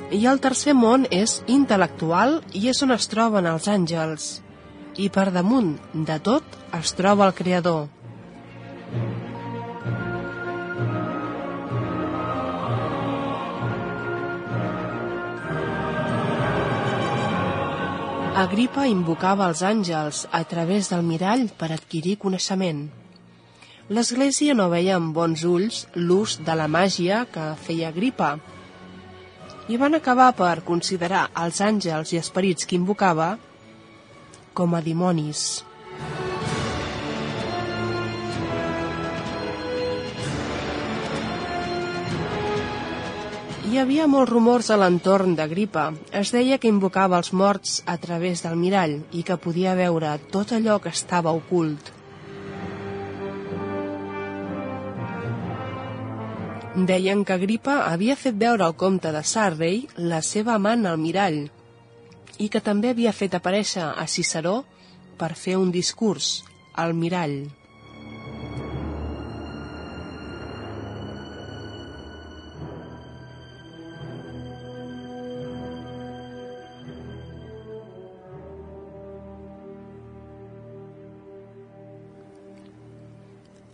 I 0.09 0.23
el 0.25 0.41
tercer 0.41 0.73
món 0.73 1.05
és 1.13 1.43
intel·lectual 1.45 2.39
i 2.57 2.65
és 2.73 2.81
on 2.81 2.97
es 2.97 3.05
troben 3.13 3.45
els 3.45 3.69
àngels. 3.69 4.31
I 4.97 5.13
per 5.13 5.29
damunt 5.38 5.75
de 5.93 6.17
tot 6.17 6.57
es 6.81 6.97
troba 6.97 7.29
el 7.29 7.38
Creador. 7.38 7.98
Agripa 18.39 18.86
invocava 18.88 19.49
els 19.52 19.60
àngels 19.67 20.21
a 20.32 20.39
través 20.47 20.88
del 20.88 21.02
mirall 21.04 21.41
per 21.60 21.67
adquirir 21.75 22.13
coneixement. 22.21 22.86
L'Església 23.91 24.54
no 24.56 24.69
veia 24.71 24.93
amb 24.95 25.12
bons 25.17 25.43
ulls 25.43 25.82
l'ús 25.97 26.38
de 26.47 26.56
la 26.56 26.69
màgia 26.71 27.25
que 27.34 27.49
feia 27.65 27.89
Agripa 27.91 28.30
i 29.67 29.75
van 29.82 29.99
acabar 29.99 30.30
per 30.39 30.63
considerar 30.69 31.25
els 31.43 31.60
àngels 31.60 32.13
i 32.15 32.21
esperits 32.21 32.63
que 32.69 32.80
invocava 32.80 33.34
com 34.56 34.71
a 34.71 34.82
dimonis. 34.88 35.65
Hi 43.69 43.77
havia 43.77 44.08
molts 44.10 44.32
rumors 44.32 44.67
a 44.73 44.75
l'entorn 44.82 45.36
d'Agripa. 45.38 45.82
Es 46.19 46.32
deia 46.34 46.58
que 46.58 46.69
invocava 46.71 47.19
els 47.21 47.27
morts 47.41 47.73
a 47.93 47.99
través 48.01 48.41
del 48.41 48.55
mirall 48.58 48.95
i 49.13 49.21
que 49.27 49.36
podia 49.43 49.75
veure 49.77 50.13
tot 50.34 50.53
allò 50.58 50.77
que 50.82 50.89
estava 50.89 51.34
ocult. 51.38 51.91
Deien 56.89 57.21
que 57.21 57.38
Agripa 57.38 57.77
havia 57.91 58.17
fet 58.23 58.41
veure 58.41 58.65
al 58.65 58.73
comte 58.73 59.13
de 59.13 59.21
Sarrey 59.36 59.84
la 60.15 60.23
seva 60.32 60.58
amant 60.58 60.89
al 60.89 60.97
mirall 61.05 61.39
i 62.39 62.49
que 62.49 62.65
també 62.71 62.95
havia 62.95 63.13
fet 63.13 63.38
aparèixer 63.38 63.86
a 63.86 64.10
Ciceró 64.10 64.63
per 65.21 65.36
fer 65.45 65.60
un 65.62 65.69
discurs, 65.69 66.39
El 66.73 66.97
mirall. 66.97 67.58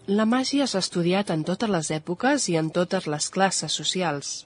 La 0.07 0.27
màgia 0.29 0.67
s'ha 0.69 0.83
estudiat 0.83 1.31
en 1.33 1.41
totes 1.41 1.71
les 1.73 1.87
èpoques 1.89 2.43
i 2.51 2.55
en 2.59 2.67
totes 2.69 3.07
les 3.09 3.25
classes 3.33 3.73
socials. 3.73 4.45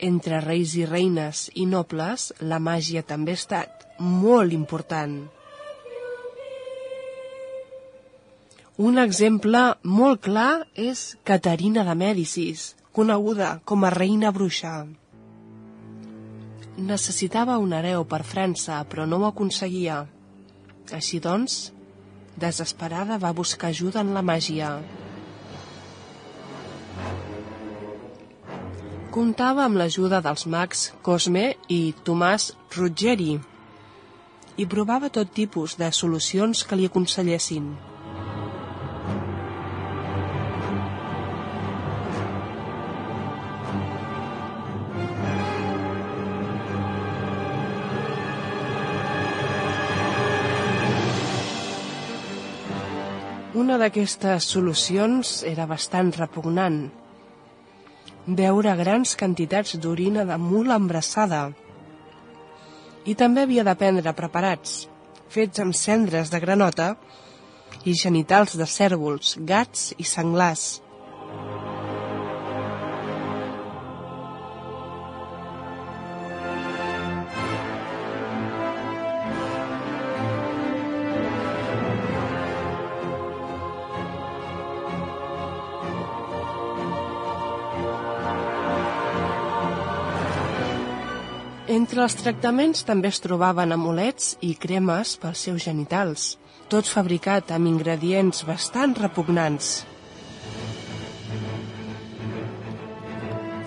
Entre 0.00 0.38
reis 0.40 0.72
i 0.80 0.86
reines 0.88 1.50
i 1.52 1.66
nobles, 1.68 2.32
la 2.40 2.56
màgia 2.58 3.02
també 3.04 3.34
ha 3.34 3.40
estat 3.42 3.84
molt 4.00 4.56
important. 4.56 5.18
Un 8.80 8.96
exemple 9.04 9.62
molt 9.84 10.24
clar 10.24 10.64
és 10.72 11.04
Caterina 11.28 11.84
de 11.84 11.92
Mèdicis, 11.94 12.72
coneguda 12.96 13.60
com 13.68 13.84
a 13.84 13.92
reina 13.92 14.32
bruixa. 14.32 14.86
Necessitava 16.80 17.60
un 17.60 17.76
hereu 17.76 18.08
per 18.08 18.24
França, 18.24 18.80
però 18.88 19.04
no 19.04 19.20
ho 19.20 19.28
aconseguia. 19.28 20.06
Així 20.90 21.20
doncs, 21.20 21.74
desesperada 22.36 23.18
va 23.18 23.32
buscar 23.32 23.70
ajuda 23.70 24.02
en 24.02 24.12
la 24.16 24.22
màgia. 24.22 24.70
Comptava 29.14 29.62
amb 29.64 29.78
l'ajuda 29.78 30.18
dels 30.24 30.46
mags 30.50 30.88
Cosme 31.06 31.44
i 31.70 31.94
Tomàs 32.06 32.50
Ruggeri 32.76 33.36
i 34.58 34.66
provava 34.70 35.10
tot 35.10 35.30
tipus 35.34 35.76
de 35.78 35.90
solucions 35.94 36.64
que 36.66 36.78
li 36.78 36.88
aconsellessin. 36.90 37.93
Una 53.54 53.76
d'aquestes 53.78 54.48
solucions 54.50 55.28
era 55.46 55.62
bastant 55.70 56.08
repugnant. 56.16 56.78
Beure 58.26 58.72
grans 58.80 59.12
quantitats 59.20 59.76
d'orina 59.78 60.24
de 60.26 60.38
mula 60.42 60.74
embrassada. 60.80 61.44
I 63.06 63.14
també 63.14 63.44
havia 63.46 63.62
de 63.68 63.76
prendre 63.78 64.14
preparats, 64.18 64.88
fets 65.30 65.62
amb 65.62 65.78
cendres 65.78 66.34
de 66.34 66.40
granota 66.42 66.88
i 67.86 67.94
genitals 67.94 68.56
de 68.58 68.66
cèrvols, 68.66 69.36
gats 69.46 69.92
i 70.02 70.08
senglars. 70.16 70.80
Entre 91.94 92.08
els 92.10 92.16
tractaments 92.18 92.80
també 92.82 93.06
es 93.06 93.20
trobaven 93.22 93.70
amulets 93.70 94.32
i 94.42 94.48
cremes 94.58 95.12
pels 95.22 95.44
seus 95.46 95.62
genitals, 95.62 96.24
tot 96.66 96.88
fabricat 96.90 97.52
amb 97.54 97.70
ingredients 97.70 98.40
bastant 98.48 98.96
repugnants. 98.98 99.68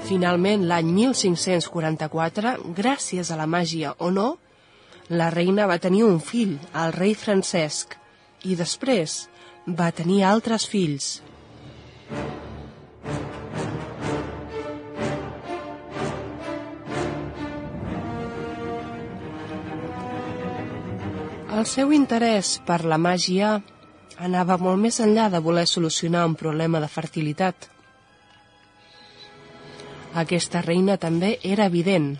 Finalment, 0.10 0.66
l'any 0.68 0.92
1544, 0.98 2.52
gràcies 2.82 3.32
a 3.32 3.40
la 3.40 3.48
màgia 3.48 3.94
o 3.96 4.12
no, 4.12 4.28
la 5.08 5.30
reina 5.32 5.70
va 5.72 5.80
tenir 5.80 6.04
un 6.10 6.20
fill, 6.20 6.58
el 6.76 6.92
rei 7.00 7.16
Francesc, 7.16 7.96
i 8.44 8.60
després 8.60 9.22
va 9.80 9.94
tenir 9.96 10.26
altres 10.28 10.68
fills. 10.68 11.22
El 21.58 21.66
seu 21.66 21.90
interès 21.96 22.50
per 22.68 22.84
la 22.86 23.00
màgia 23.02 23.56
anava 24.26 24.60
molt 24.62 24.78
més 24.82 25.00
enllà 25.02 25.24
de 25.34 25.40
voler 25.42 25.64
solucionar 25.66 26.28
un 26.30 26.36
problema 26.38 26.78
de 26.84 26.90
fertilitat. 26.96 27.66
Aquesta 30.22 30.62
reina 30.62 31.00
també 31.02 31.32
era 31.56 31.66
evident. 31.66 32.12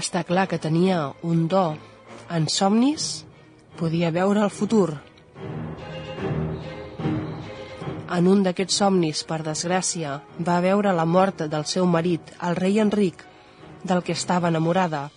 Està 0.00 0.24
clar 0.24 0.46
que 0.48 0.62
tenia 0.68 1.10
un 1.22 1.44
do. 1.46 1.66
En 2.32 2.48
somnis 2.48 3.26
podia 3.76 4.14
veure 4.16 4.48
el 4.48 4.54
futur. 4.62 4.94
En 8.12 8.26
un 8.28 8.42
d'aquests 8.44 8.76
somnis, 8.82 9.22
per 9.24 9.40
desgràcia, 9.42 10.18
va 10.46 10.60
veure 10.60 10.92
la 10.92 11.06
mort 11.08 11.46
del 11.48 11.64
seu 11.64 11.86
marit, 11.86 12.34
el 12.44 12.56
rei 12.56 12.78
Enric, 12.82 13.24
del 13.84 14.02
que 14.04 14.12
estava 14.12 14.50
enamorada, 14.52 15.08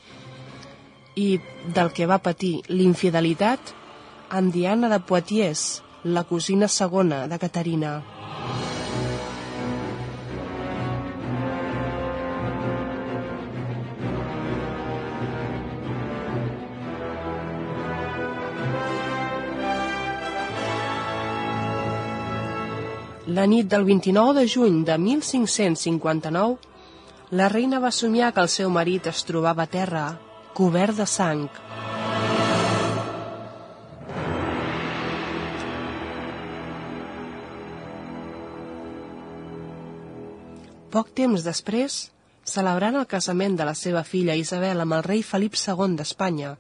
i 1.15 1.39
del 1.76 1.91
que 1.91 2.08
va 2.08 2.21
patir 2.23 2.62
l'infidelitat 2.69 3.73
amb 4.30 4.54
Diana 4.54 4.88
de 4.91 5.00
Poitiers, 5.00 5.82
la 6.04 6.23
cosina 6.23 6.67
segona 6.67 7.26
de 7.28 7.39
Caterina. 7.41 7.97
La 23.38 23.43
nit 23.45 23.67
del 23.69 23.84
29 23.86 24.34
de 24.39 24.43
juny 24.50 24.78
de 24.86 24.95
1559, 24.97 26.56
la 27.38 27.50
reina 27.54 27.78
va 27.84 27.91
somiar 27.93 28.32
que 28.34 28.41
el 28.41 28.50
seu 28.50 28.71
marit 28.73 29.10
es 29.12 29.19
trobava 29.28 29.67
a 29.67 29.69
terra, 29.69 30.06
cobert 30.58 30.97
de 30.97 31.06
sang. 31.06 31.43
Poc 40.97 41.13
temps 41.21 41.45
després, 41.45 42.02
celebrant 42.58 42.98
el 42.98 43.10
casament 43.15 43.62
de 43.62 43.69
la 43.69 43.77
seva 43.77 44.02
filla 44.02 44.42
Isabel 44.48 44.81
amb 44.81 44.98
el 44.98 45.10
rei 45.13 45.21
Felip 45.21 45.62
II 45.62 46.00
d'Espanya, 46.00 46.56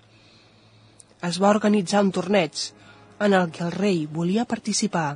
es 1.25 1.41
va 1.41 1.55
organitzar 1.57 2.05
un 2.05 2.13
torneig 2.19 2.67
en 3.17 3.33
el 3.33 3.49
que 3.49 3.65
el 3.65 3.79
rei 3.81 4.05
volia 4.05 4.45
participar. 4.45 5.15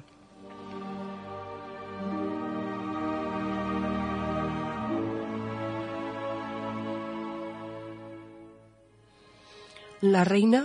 La 10.01 10.23
reina, 10.25 10.63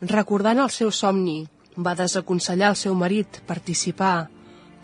recordant 0.00 0.60
el 0.62 0.68
seu 0.70 0.92
somni, 0.94 1.40
va 1.76 1.96
desaconsellar 1.98 2.68
al 2.68 2.76
seu 2.78 2.94
marit 2.94 3.40
participar 3.48 4.28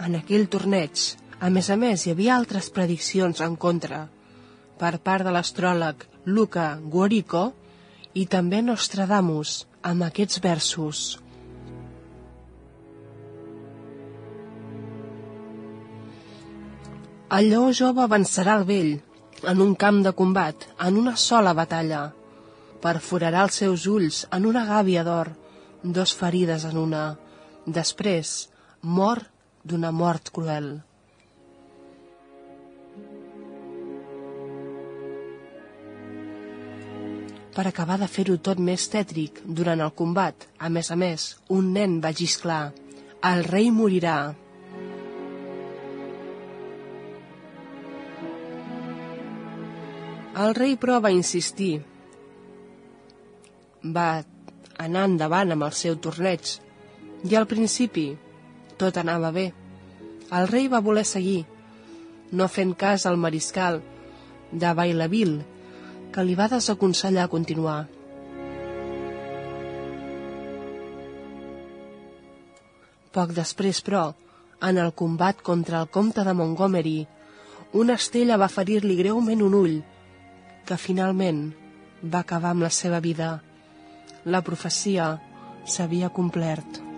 en 0.03 0.17
aquell 0.19 0.49
torneig. 0.51 1.03
A 1.39 1.51
més 1.55 1.69
a 1.71 1.77
més, 1.79 2.03
hi 2.03 2.11
havia 2.11 2.35
altres 2.35 2.67
prediccions 2.75 3.39
en 3.47 3.55
contra 3.55 4.09
per 4.81 4.99
part 4.99 5.23
de 5.23 5.31
l'astròleg 5.31 6.03
Luca 6.27 6.65
Guorico 6.83 7.53
i 8.19 8.25
també 8.27 8.59
Nostradamus 8.63 9.69
amb 9.87 10.03
aquests 10.09 10.41
versos. 10.43 11.03
Lleó 17.31 17.71
jove 17.71 18.09
vencerà 18.11 18.59
el 18.59 18.67
vell 18.67 18.91
en 19.47 19.63
un 19.63 19.77
camp 19.79 20.03
de 20.03 20.13
combat, 20.13 20.67
en 20.83 20.99
una 20.99 21.15
sola 21.17 21.55
batalla 21.55 22.03
perforarà 22.83 23.47
els 23.47 23.59
seus 23.63 23.87
ulls 23.87 24.25
en 24.35 24.47
una 24.51 24.65
gàbia 24.67 25.05
d'or, 25.07 25.33
dos 25.83 26.15
ferides 26.19 26.65
en 26.69 26.79
una. 26.79 27.05
Després, 27.67 28.33
mor 28.83 29.23
d'una 29.63 29.93
mort 29.95 30.33
cruel. 30.35 30.73
Per 37.53 37.67
acabar 37.69 37.99
de 38.01 38.09
fer-ho 38.09 38.39
tot 38.41 38.59
més 38.59 38.87
tètric, 38.89 39.43
durant 39.45 39.83
el 39.85 39.93
combat, 39.93 40.47
a 40.59 40.71
més 40.73 40.89
a 40.91 40.97
més, 40.97 41.27
un 41.53 41.69
nen 41.77 41.99
va 42.01 42.15
gisclar. 42.17 42.73
El 43.29 43.45
rei 43.45 43.69
morirà. 43.71 44.17
El 50.43 50.57
rei, 50.57 50.79
però, 50.81 50.97
va 51.05 51.13
insistir. 51.13 51.75
Va 53.83 54.23
anar 54.79 55.07
endavant 55.09 55.55
amb 55.55 55.67
el 55.67 55.75
seu 55.77 55.97
torneig 55.97 56.59
i 57.29 57.37
al 57.39 57.49
principi 57.51 58.11
tot 58.79 58.99
anava 58.99 59.31
bé. 59.35 59.53
El 60.33 60.49
rei 60.49 60.69
va 60.69 60.81
voler 60.81 61.05
seguir, 61.07 61.43
no 62.33 62.49
fent 62.49 62.75
cas 62.79 63.07
al 63.07 63.19
mariscal 63.21 63.83
de 64.53 64.73
Bailaville, 64.75 65.43
que 66.13 66.25
li 66.25 66.35
va 66.39 66.49
desaconsellar 66.53 67.29
continuar. 67.33 67.85
Poc 73.13 73.33
després, 73.37 73.83
però, 73.85 74.07
en 74.65 74.79
el 74.81 74.93
combat 74.97 75.43
contra 75.45 75.83
el 75.83 75.89
comte 75.93 76.25
de 76.25 76.33
Montgomery, 76.33 76.99
una 77.77 77.97
estella 78.01 78.39
va 78.41 78.49
ferir-li 78.53 78.97
greument 78.97 79.43
un 79.45 79.57
ull, 79.59 79.79
que 80.65 80.81
finalment 80.81 81.51
va 82.03 82.23
acabar 82.25 82.53
amb 82.55 82.65
la 82.65 82.71
seva 82.73 83.01
vida. 83.05 83.35
La 84.25 84.41
profecia 84.41 85.19
s'havia 85.67 86.09
complert. 86.09 86.92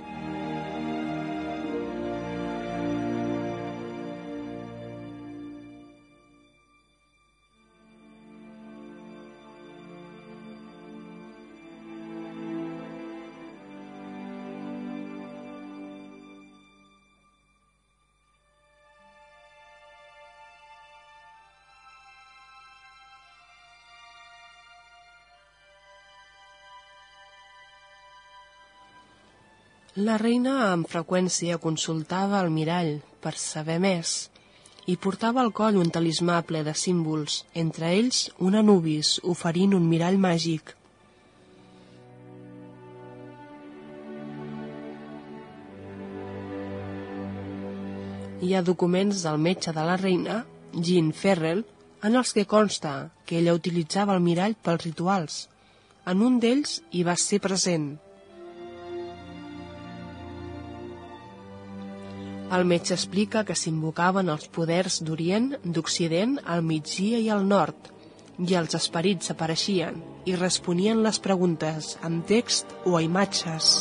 La 29.95 30.16
reina 30.18 30.53
amb 30.72 30.88
freqüència 30.90 31.55
consultava 31.62 32.40
el 32.42 32.49
mirall 32.51 32.97
per 33.22 33.32
saber 33.38 33.76
més 33.78 34.14
i 34.90 34.97
portava 35.05 35.38
al 35.38 35.53
coll 35.55 35.76
un 35.78 35.92
talismà 35.95 36.40
ple 36.49 36.64
de 36.66 36.72
símbols, 36.74 37.45
entre 37.55 37.92
ells 37.95 38.24
un 38.42 38.57
anubis 38.59 39.20
oferint 39.22 39.76
un 39.78 39.86
mirall 39.86 40.18
màgic. 40.18 40.72
Hi 48.42 48.51
ha 48.51 48.66
documents 48.66 49.22
del 49.22 49.38
metge 49.38 49.70
de 49.78 49.84
la 49.86 49.95
reina, 50.03 50.40
Jean 50.74 51.12
Ferrell, 51.12 51.62
en 52.03 52.18
els 52.18 52.34
que 52.34 52.49
consta 52.51 53.12
que 53.24 53.38
ella 53.38 53.55
utilitzava 53.55 54.18
el 54.18 54.26
mirall 54.26 54.59
pels 54.59 54.88
rituals. 54.88 55.38
En 56.05 56.18
un 56.18 56.40
d'ells 56.42 56.80
hi 56.90 57.07
va 57.07 57.14
ser 57.14 57.38
present, 57.47 57.92
El 62.55 62.62
metge 62.70 62.94
explica 62.94 63.42
que 63.46 63.57
s'invocaven 63.59 64.28
els 64.30 64.46
poders 64.57 65.00
d'Orient, 65.02 65.48
d'Occident, 65.64 66.36
al 66.55 66.62
migdia 66.62 67.18
i 67.18 67.30
al 67.34 67.42
nord, 67.50 67.88
i 68.38 68.55
els 68.61 68.76
esperits 68.78 69.32
apareixien 69.34 69.98
i 70.30 70.36
responien 70.38 71.02
les 71.07 71.18
preguntes 71.26 71.94
amb 72.02 72.22
text 72.30 72.70
o 72.86 72.94
a 72.98 73.02
imatges. 73.02 73.74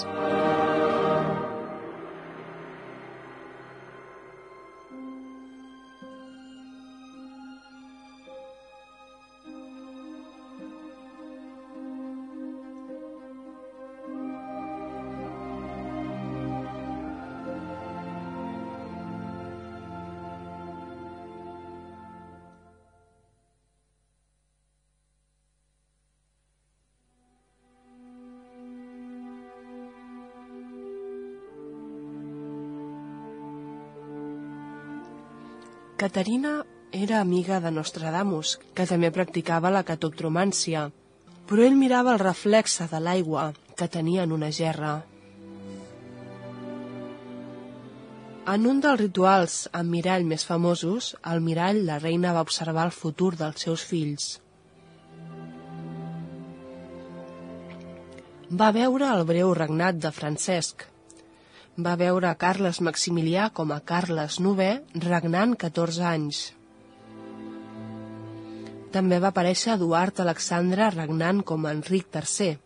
Caterina 36.04 36.66
era 36.92 37.22
amiga 37.22 37.62
de 37.64 37.70
Nostradamus, 37.72 38.58
que 38.76 38.84
també 38.90 39.08
practicava 39.16 39.70
la 39.72 39.86
catoctromància, 39.88 40.82
però 41.48 41.64
ell 41.64 41.78
mirava 41.80 42.12
el 42.12 42.20
reflexe 42.20 42.90
de 42.92 43.00
l'aigua 43.06 43.46
que 43.80 43.88
tenia 43.94 44.26
en 44.28 44.34
una 44.36 44.50
gerra. 44.58 44.92
En 48.56 48.68
un 48.74 48.84
dels 48.84 49.00
rituals 49.06 49.58
amb 49.72 49.96
mirall 49.96 50.28
més 50.28 50.44
famosos, 50.52 51.14
al 51.24 51.40
mirall 51.48 51.86
la 51.88 52.02
reina 52.04 52.36
va 52.36 52.44
observar 52.50 52.90
el 52.90 52.96
futur 53.00 53.38
dels 53.40 53.64
seus 53.64 53.88
fills. 53.94 54.30
Va 58.52 58.74
veure 58.76 59.16
el 59.16 59.24
breu 59.32 59.56
regnat 59.56 60.04
de 60.04 60.12
Francesc, 60.20 60.84
va 61.78 61.96
veure 61.98 62.36
Carles 62.38 62.80
Maximilià 62.86 63.48
com 63.50 63.72
a 63.74 63.80
Carles 63.82 64.38
IX 64.38 65.08
regnant 65.08 65.56
14 65.58 66.04
anys. 66.06 66.42
També 68.94 69.18
va 69.18 69.32
aparèixer 69.34 69.74
Eduard 69.74 70.20
Alexandre 70.22 70.92
regnant 70.94 71.42
com 71.42 71.66
a 71.66 71.72
Enric 71.74 72.14
III. 72.14 72.58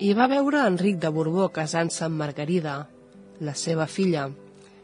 I 0.00 0.12
va 0.12 0.28
veure 0.28 0.66
Enric 0.66 1.00
de 1.00 1.08
Borbó 1.08 1.48
casant-se 1.48 2.04
amb 2.04 2.20
Margarida, 2.20 2.86
la 3.40 3.54
seva 3.54 3.86
filla, 3.86 4.28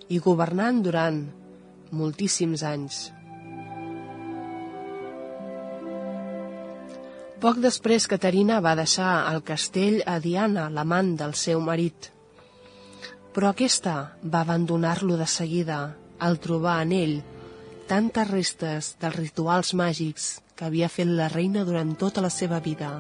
i 0.09 0.19
governant 0.19 0.81
durant 0.81 1.21
moltíssims 1.93 2.65
anys. 2.65 3.16
Poc 7.47 7.61
després, 7.63 8.09
Caterina 8.11 8.57
va 8.59 8.73
deixar 8.75 9.11
el 9.31 9.37
castell 9.47 10.01
a 10.11 10.17
Diana, 10.19 10.65
l'amant 10.67 11.13
del 11.21 11.35
seu 11.39 11.61
marit. 11.63 12.09
Però 13.37 13.53
aquesta 13.53 13.93
va 14.33 14.41
abandonar-lo 14.41 15.15
de 15.21 15.29
seguida 15.31 15.77
al 16.19 16.41
trobar 16.43 16.81
en 16.83 16.95
ell 16.97 17.15
tantes 17.87 18.27
restes 18.33 18.89
dels 18.99 19.15
rituals 19.21 19.71
màgics 19.79 20.27
que 20.59 20.67
havia 20.67 20.91
fet 20.91 21.07
la 21.07 21.31
reina 21.37 21.63
durant 21.71 21.95
tota 22.03 22.27
la 22.27 22.33
seva 22.35 22.59
vida. 22.67 22.91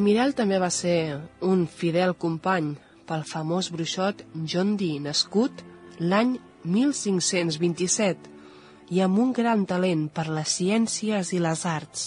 El 0.00 0.04
mirall 0.06 0.30
també 0.32 0.56
va 0.56 0.70
ser 0.72 1.20
un 1.44 1.66
fidel 1.68 2.14
company 2.16 2.70
pel 3.04 3.20
famós 3.28 3.66
bruixot 3.68 4.22
John 4.48 4.70
Dee, 4.80 4.96
nascut 5.06 5.60
l'any 6.00 6.30
1527 6.64 8.30
i 8.96 9.02
amb 9.04 9.20
un 9.20 9.34
gran 9.36 9.66
talent 9.68 10.06
per 10.08 10.24
les 10.38 10.54
ciències 10.56 11.34
i 11.36 11.42
les 11.44 11.66
arts. 11.68 12.06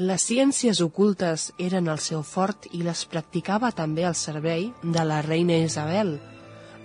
Les 0.00 0.26
ciències 0.32 0.80
ocultes 0.80 1.50
eren 1.60 1.92
el 1.92 2.00
seu 2.00 2.24
fort 2.24 2.70
i 2.72 2.80
les 2.88 3.04
practicava 3.04 3.68
també 3.84 4.08
al 4.08 4.16
servei 4.16 4.70
de 4.96 5.04
la 5.12 5.20
reina 5.28 5.60
Isabel, 5.68 6.16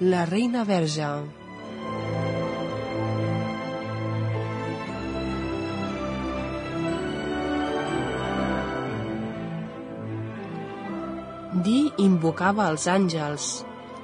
la 0.04 0.28
reina 0.36 0.68
verge. 0.68 1.45
Di 11.66 11.90
invocava 11.98 12.68
els 12.70 12.84
àngels. 12.86 13.46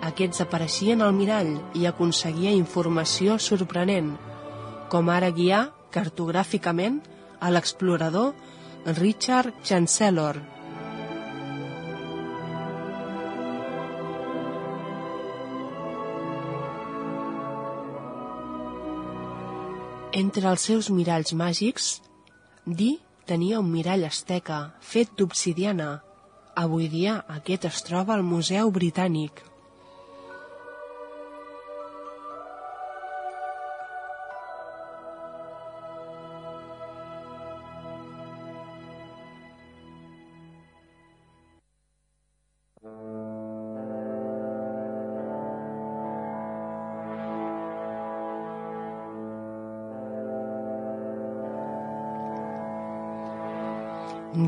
Aquests 0.08 0.42
apareixien 0.42 1.04
al 1.06 1.12
mirall 1.14 1.52
i 1.78 1.84
aconseguia 1.86 2.56
informació 2.58 3.36
sorprenent, 3.38 4.16
com 4.90 5.12
ara 5.14 5.30
guiar 5.30 5.68
cartogràficament 5.94 6.98
a 7.38 7.52
l'explorador 7.54 8.34
Richard 8.98 9.62
Chancellor. 9.62 10.42
Entre 20.18 20.50
els 20.50 20.66
seus 20.72 20.90
miralls 20.90 21.38
màgics, 21.38 22.00
Di 22.66 22.96
tenia 23.26 23.60
un 23.60 23.70
mirall 23.74 24.04
asteca 24.06 24.72
fet 24.82 25.14
d'obsidiana 25.18 26.00
Avui 26.60 26.90
dia 26.92 27.14
aquest 27.32 27.66
es 27.70 27.80
troba 27.88 28.14
al 28.18 28.24
Museu 28.28 28.72
Britànic. 28.76 29.46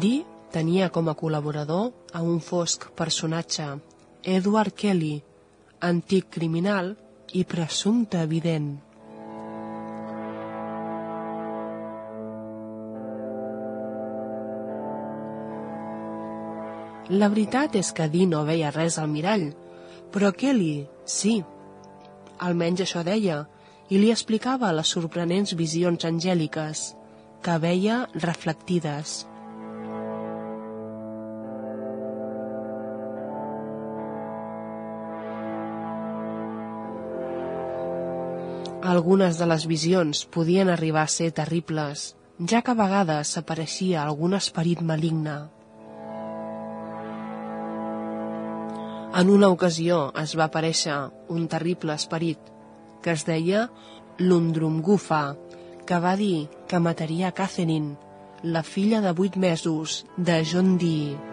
Dee 0.03 0.32
tenia 0.53 0.91
com 0.93 1.09
a 1.09 1.17
col·laborador 1.17 1.89
a 2.13 2.21
un 2.21 2.39
fosc 2.39 2.91
personatge, 2.97 3.65
Edward 4.23 4.77
Kelly, 4.77 5.15
antic 5.81 6.29
criminal 6.37 6.93
i 7.33 7.43
presumpte 7.49 8.21
evident. 8.21 8.75
La 17.09 17.27
veritat 17.27 17.75
és 17.75 17.89
que 17.91 18.07
Dee 18.07 18.29
no 18.29 18.45
veia 18.47 18.71
res 18.71 18.95
al 19.01 19.09
mirall, 19.11 19.49
però 20.13 20.31
Kelly 20.31 20.85
sí. 21.03 21.41
Almenys 22.45 22.85
això 22.85 23.03
deia, 23.03 23.41
i 23.89 23.99
li 23.99 24.13
explicava 24.13 24.71
les 24.71 24.93
sorprenents 24.95 25.51
visions 25.59 26.05
angèliques 26.07 26.87
que 27.43 27.59
veia 27.59 28.05
reflectides. 28.15 29.32
Algunes 38.93 39.39
de 39.39 39.45
les 39.49 39.63
visions 39.65 40.19
podien 40.29 40.69
arribar 40.69 41.07
a 41.07 41.11
ser 41.11 41.31
terribles, 41.33 42.01
ja 42.51 42.59
que 42.61 42.73
a 42.73 42.77
vegades 42.77 43.31
apareixia 43.39 44.03
algun 44.03 44.35
esperit 44.37 44.83
maligne. 44.85 45.37
En 49.17 49.33
una 49.33 49.49
ocasió 49.55 49.97
es 50.21 50.35
va 50.37 50.45
aparèixer 50.45 50.99
un 51.33 51.49
terrible 51.49 51.97
esperit 51.97 52.53
que 53.01 53.17
es 53.17 53.25
deia 53.25 53.65
l'Undrumgufa, 54.21 55.25
que 55.89 56.01
va 56.05 56.15
dir 56.19 56.47
que 56.69 56.79
mataria 56.79 57.33
Catherine, 57.33 57.95
la 58.43 58.61
filla 58.63 59.01
de 59.01 59.17
vuit 59.17 59.41
mesos 59.49 60.03
de 60.17 60.43
John 60.45 60.77
Dee. 60.77 61.32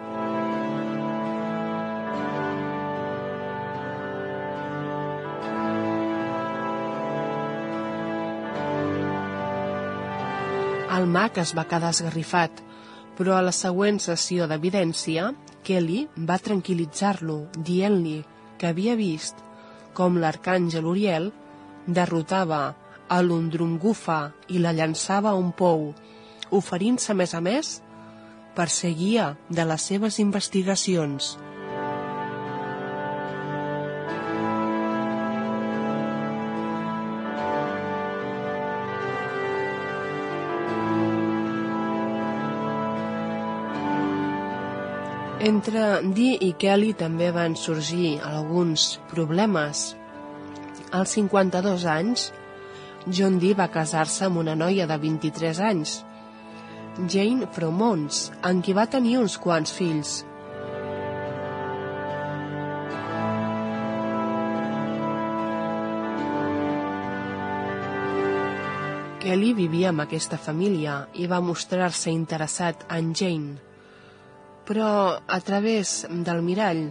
El 11.01 11.07
mag 11.09 11.37
es 11.41 11.55
va 11.57 11.63
quedar 11.65 11.89
esgarrifat, 11.95 12.59
però 13.17 13.33
a 13.33 13.41
la 13.41 13.53
següent 13.55 13.95
sessió 14.03 14.45
d'evidència, 14.45 15.31
Kelly 15.65 16.03
va 16.29 16.37
tranquil·litzar-lo, 16.47 17.37
dient-li 17.69 18.19
que 18.61 18.69
havia 18.69 18.93
vist 18.99 19.39
com 19.97 20.19
l'arcàngel 20.21 20.85
Uriel 20.91 21.31
derrotava 21.87 22.61
a 23.09 23.19
l'Undrungufa 23.25 24.19
i 24.53 24.61
la 24.61 24.75
llançava 24.77 25.31
a 25.31 25.39
un 25.39 25.49
pou, 25.57 25.89
oferint-se, 26.61 27.15
a 27.15 27.17
més 27.17 27.33
a 27.33 27.41
més, 27.41 27.71
per 28.53 28.69
ser 28.69 28.93
guia 29.01 29.31
de 29.49 29.65
les 29.65 29.89
seves 29.89 30.19
investigacions. 30.21 31.33
Entre 45.41 45.83
Dee 46.13 46.35
i 46.45 46.51
Kelly 46.53 46.91
també 46.93 47.31
van 47.33 47.55
sorgir 47.57 48.19
alguns 48.21 48.99
problemes. 49.09 49.95
Als 50.93 51.15
52 51.17 51.85
anys, 51.89 52.27
John 53.07 53.39
Dee 53.41 53.57
va 53.57 53.65
casar-se 53.73 54.27
amb 54.27 54.37
una 54.37 54.53
noia 54.53 54.85
de 54.85 54.97
23 55.01 55.61
anys, 55.65 55.95
Jane 57.09 57.49
Fromons, 57.55 58.27
amb 58.45 58.61
qui 58.61 58.75
va 58.77 58.85
tenir 58.85 59.15
uns 59.17 59.39
quants 59.41 59.73
fills. 59.73 60.19
Kelly 69.25 69.55
vivia 69.57 69.89
amb 69.89 70.05
aquesta 70.05 70.37
família 70.37 71.01
i 71.17 71.25
va 71.25 71.41
mostrar-se 71.41 72.13
interessat 72.13 72.85
en 72.93 73.13
Jane 73.17 73.70
però 74.71 75.19
a 75.27 75.39
través 75.43 76.05
del 76.07 76.37
mirall 76.47 76.85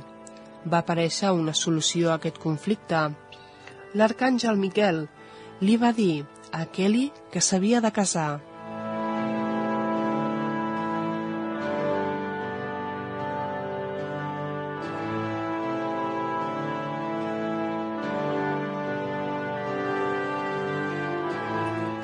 va 0.69 0.83
aparèixer 0.83 1.31
una 1.33 1.55
solució 1.57 2.11
a 2.11 2.19
aquest 2.19 2.37
conflicte. 2.37 2.99
L'arcàngel 3.97 4.59
Miquel 4.61 4.99
li 5.65 5.79
va 5.81 5.95
dir 5.97 6.27
a 6.53 6.67
Kelly 6.69 7.07
que 7.33 7.41
s'havia 7.41 7.81
de 7.81 7.89
casar. 7.99 8.43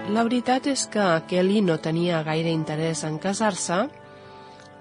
La 0.09 0.25
veritat 0.25 0.73
és 0.73 0.89
que 0.89 1.13
Kelly 1.29 1.61
no 1.61 1.77
tenia 1.91 2.25
gaire 2.25 2.57
interès 2.63 3.05
en 3.05 3.21
casar-se 3.21 3.83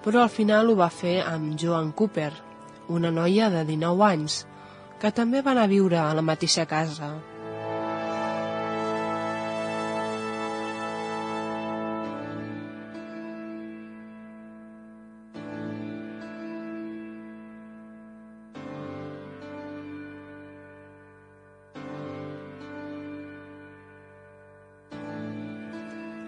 però 0.06 0.22
al 0.22 0.30
final 0.30 0.68
ho 0.70 0.76
va 0.78 0.86
fer 0.86 1.16
amb 1.26 1.56
Joan 1.58 1.88
Cooper, 1.98 2.30
una 2.94 3.10
noia 3.10 3.48
de 3.50 3.64
19 3.66 4.04
anys, 4.06 4.36
que 5.02 5.10
també 5.10 5.40
va 5.42 5.50
anar 5.50 5.64
a 5.66 5.72
viure 5.72 5.98
a 5.98 6.12
la 6.14 6.22
mateixa 6.22 6.62
casa. 6.70 7.08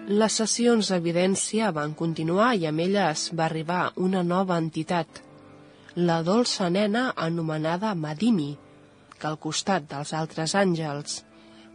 Les 0.09 0.33
sessions 0.39 0.87
d'evidència 0.89 1.67
van 1.69 1.91
continuar 1.93 2.55
i 2.57 2.63
amb 2.65 2.81
elles 2.81 3.27
va 3.37 3.43
arribar 3.45 3.91
una 4.01 4.23
nova 4.25 4.55
entitat, 4.57 5.19
la 6.09 6.23
dolça 6.25 6.65
nena 6.73 7.03
anomenada 7.25 7.91
Madimi, 7.93 8.55
que 9.19 9.27
al 9.29 9.37
costat 9.37 9.85
dels 9.91 10.15
altres 10.17 10.55
àngels 10.57 11.19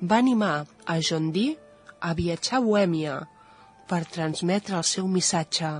va 0.03 0.19
animar 0.19 0.67
a 0.85 0.99
John 0.99 1.31
Dee 1.31 1.55
a 2.01 2.11
viatjar 2.19 2.59
a 2.59 2.65
Bohèmia 2.67 3.21
per 3.87 4.03
transmetre 4.17 4.81
el 4.81 4.89
seu 4.91 5.07
missatge. 5.07 5.71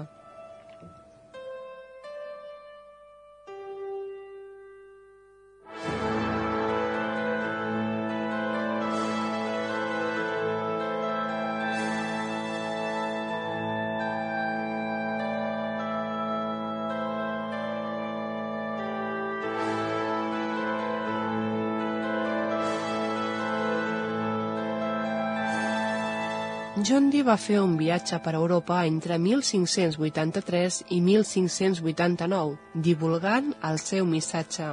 John 26.85 27.07
Dee 27.09 27.25
va 27.25 27.39
fer 27.41 27.63
un 27.65 27.79
viatge 27.81 28.19
per 28.21 28.35
Europa 28.37 28.83
entre 28.85 29.17
1583 29.27 30.83
i 30.93 30.99
1589, 31.07 32.59
divulgant 32.89 33.55
el 33.71 33.81
seu 33.81 34.05
missatge. 34.05 34.69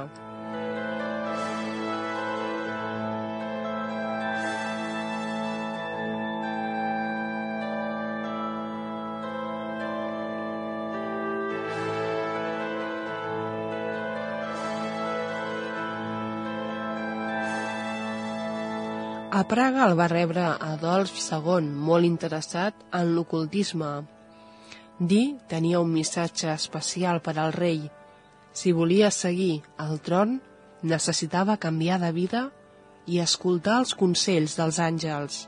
A 19.32 19.46
Praga 19.48 19.86
el 19.88 19.94
va 19.96 20.10
rebre 20.12 20.42
Adolf 20.44 21.14
II, 21.16 21.68
molt 21.88 22.04
interessat 22.04 22.82
en 22.98 23.14
l'ocultisme. 23.16 23.92
Di 25.12 25.20
tenia 25.48 25.78
un 25.80 25.88
missatge 25.88 26.50
especial 26.52 27.20
per 27.24 27.32
al 27.40 27.54
rei 27.54 27.78
Si 28.52 28.74
volia 28.76 29.08
seguir 29.10 29.62
al 29.80 30.02
tron, 30.04 30.34
necessitava 30.82 31.56
canviar 31.56 31.96
de 32.02 32.10
vida 32.12 32.42
i 33.08 33.22
escoltar 33.24 33.78
els 33.80 33.94
consells 34.02 34.58
dels 34.58 34.82
àngels. 34.88 35.38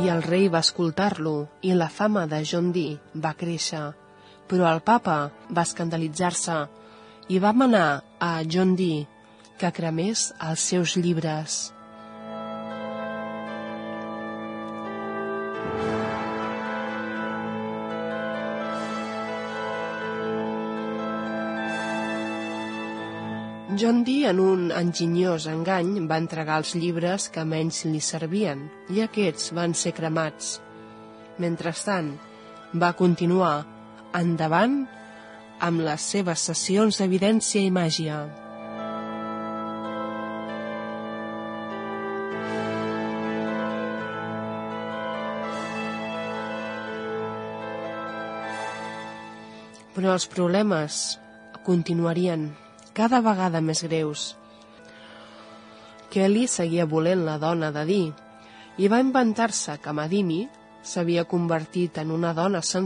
el 0.16 0.24
rei 0.30 0.48
va 0.48 0.64
escoltar-lo 0.64 1.36
i 1.60 1.76
la 1.76 1.92
fama 2.00 2.24
de 2.32 2.40
John 2.40 2.72
Dee 2.72 2.96
va 3.28 3.36
créixer. 3.36 3.84
Però 4.48 4.72
el 4.72 4.80
papa 4.80 5.20
va 5.52 5.68
escandalitzar-se 5.68 6.58
i 7.28 7.38
va 7.42 7.52
manar 7.52 8.02
a 8.22 8.32
John 8.46 8.76
Dee 8.78 9.06
que 9.58 9.72
cremés 9.74 10.28
els 10.46 10.62
seus 10.70 10.94
llibres. 11.00 11.56
John 23.76 24.04
Dee, 24.06 24.24
en 24.30 24.38
un 24.40 24.70
enginyós 24.72 25.48
engany, 25.52 25.98
va 26.08 26.16
entregar 26.22 26.62
els 26.62 26.70
llibres 26.78 27.26
que 27.28 27.42
menys 27.44 27.82
li 27.84 28.00
servien 28.00 28.62
i 28.88 29.02
aquests 29.04 29.50
van 29.58 29.74
ser 29.76 29.92
cremats. 29.92 30.54
Mentrestant, 31.42 32.14
va 32.72 32.94
continuar 32.96 33.66
endavant 34.16 34.78
amb 35.60 35.80
les 35.80 36.02
seves 36.12 36.42
sessions 36.50 36.98
d'evidència 37.00 37.62
i 37.64 37.70
màgia. 37.72 38.18
Però 49.96 50.12
els 50.12 50.26
problemes 50.28 51.16
continuarien 51.64 52.50
cada 52.92 53.22
vegada 53.24 53.62
més 53.64 53.80
greus. 53.88 54.34
Kelly 56.12 56.46
seguia 56.48 56.84
volent 56.84 57.24
la 57.24 57.38
dona 57.40 57.72
de 57.72 57.84
Dee 57.88 58.12
i 58.76 58.88
va 58.92 59.00
inventar-se 59.00 59.78
que 59.80 59.92
Madini 59.96 60.42
s'havia 60.86 61.24
convertit 61.24 61.98
en 61.98 62.12
una 62.12 62.32
dona 62.36 62.60
sensual 62.60 62.84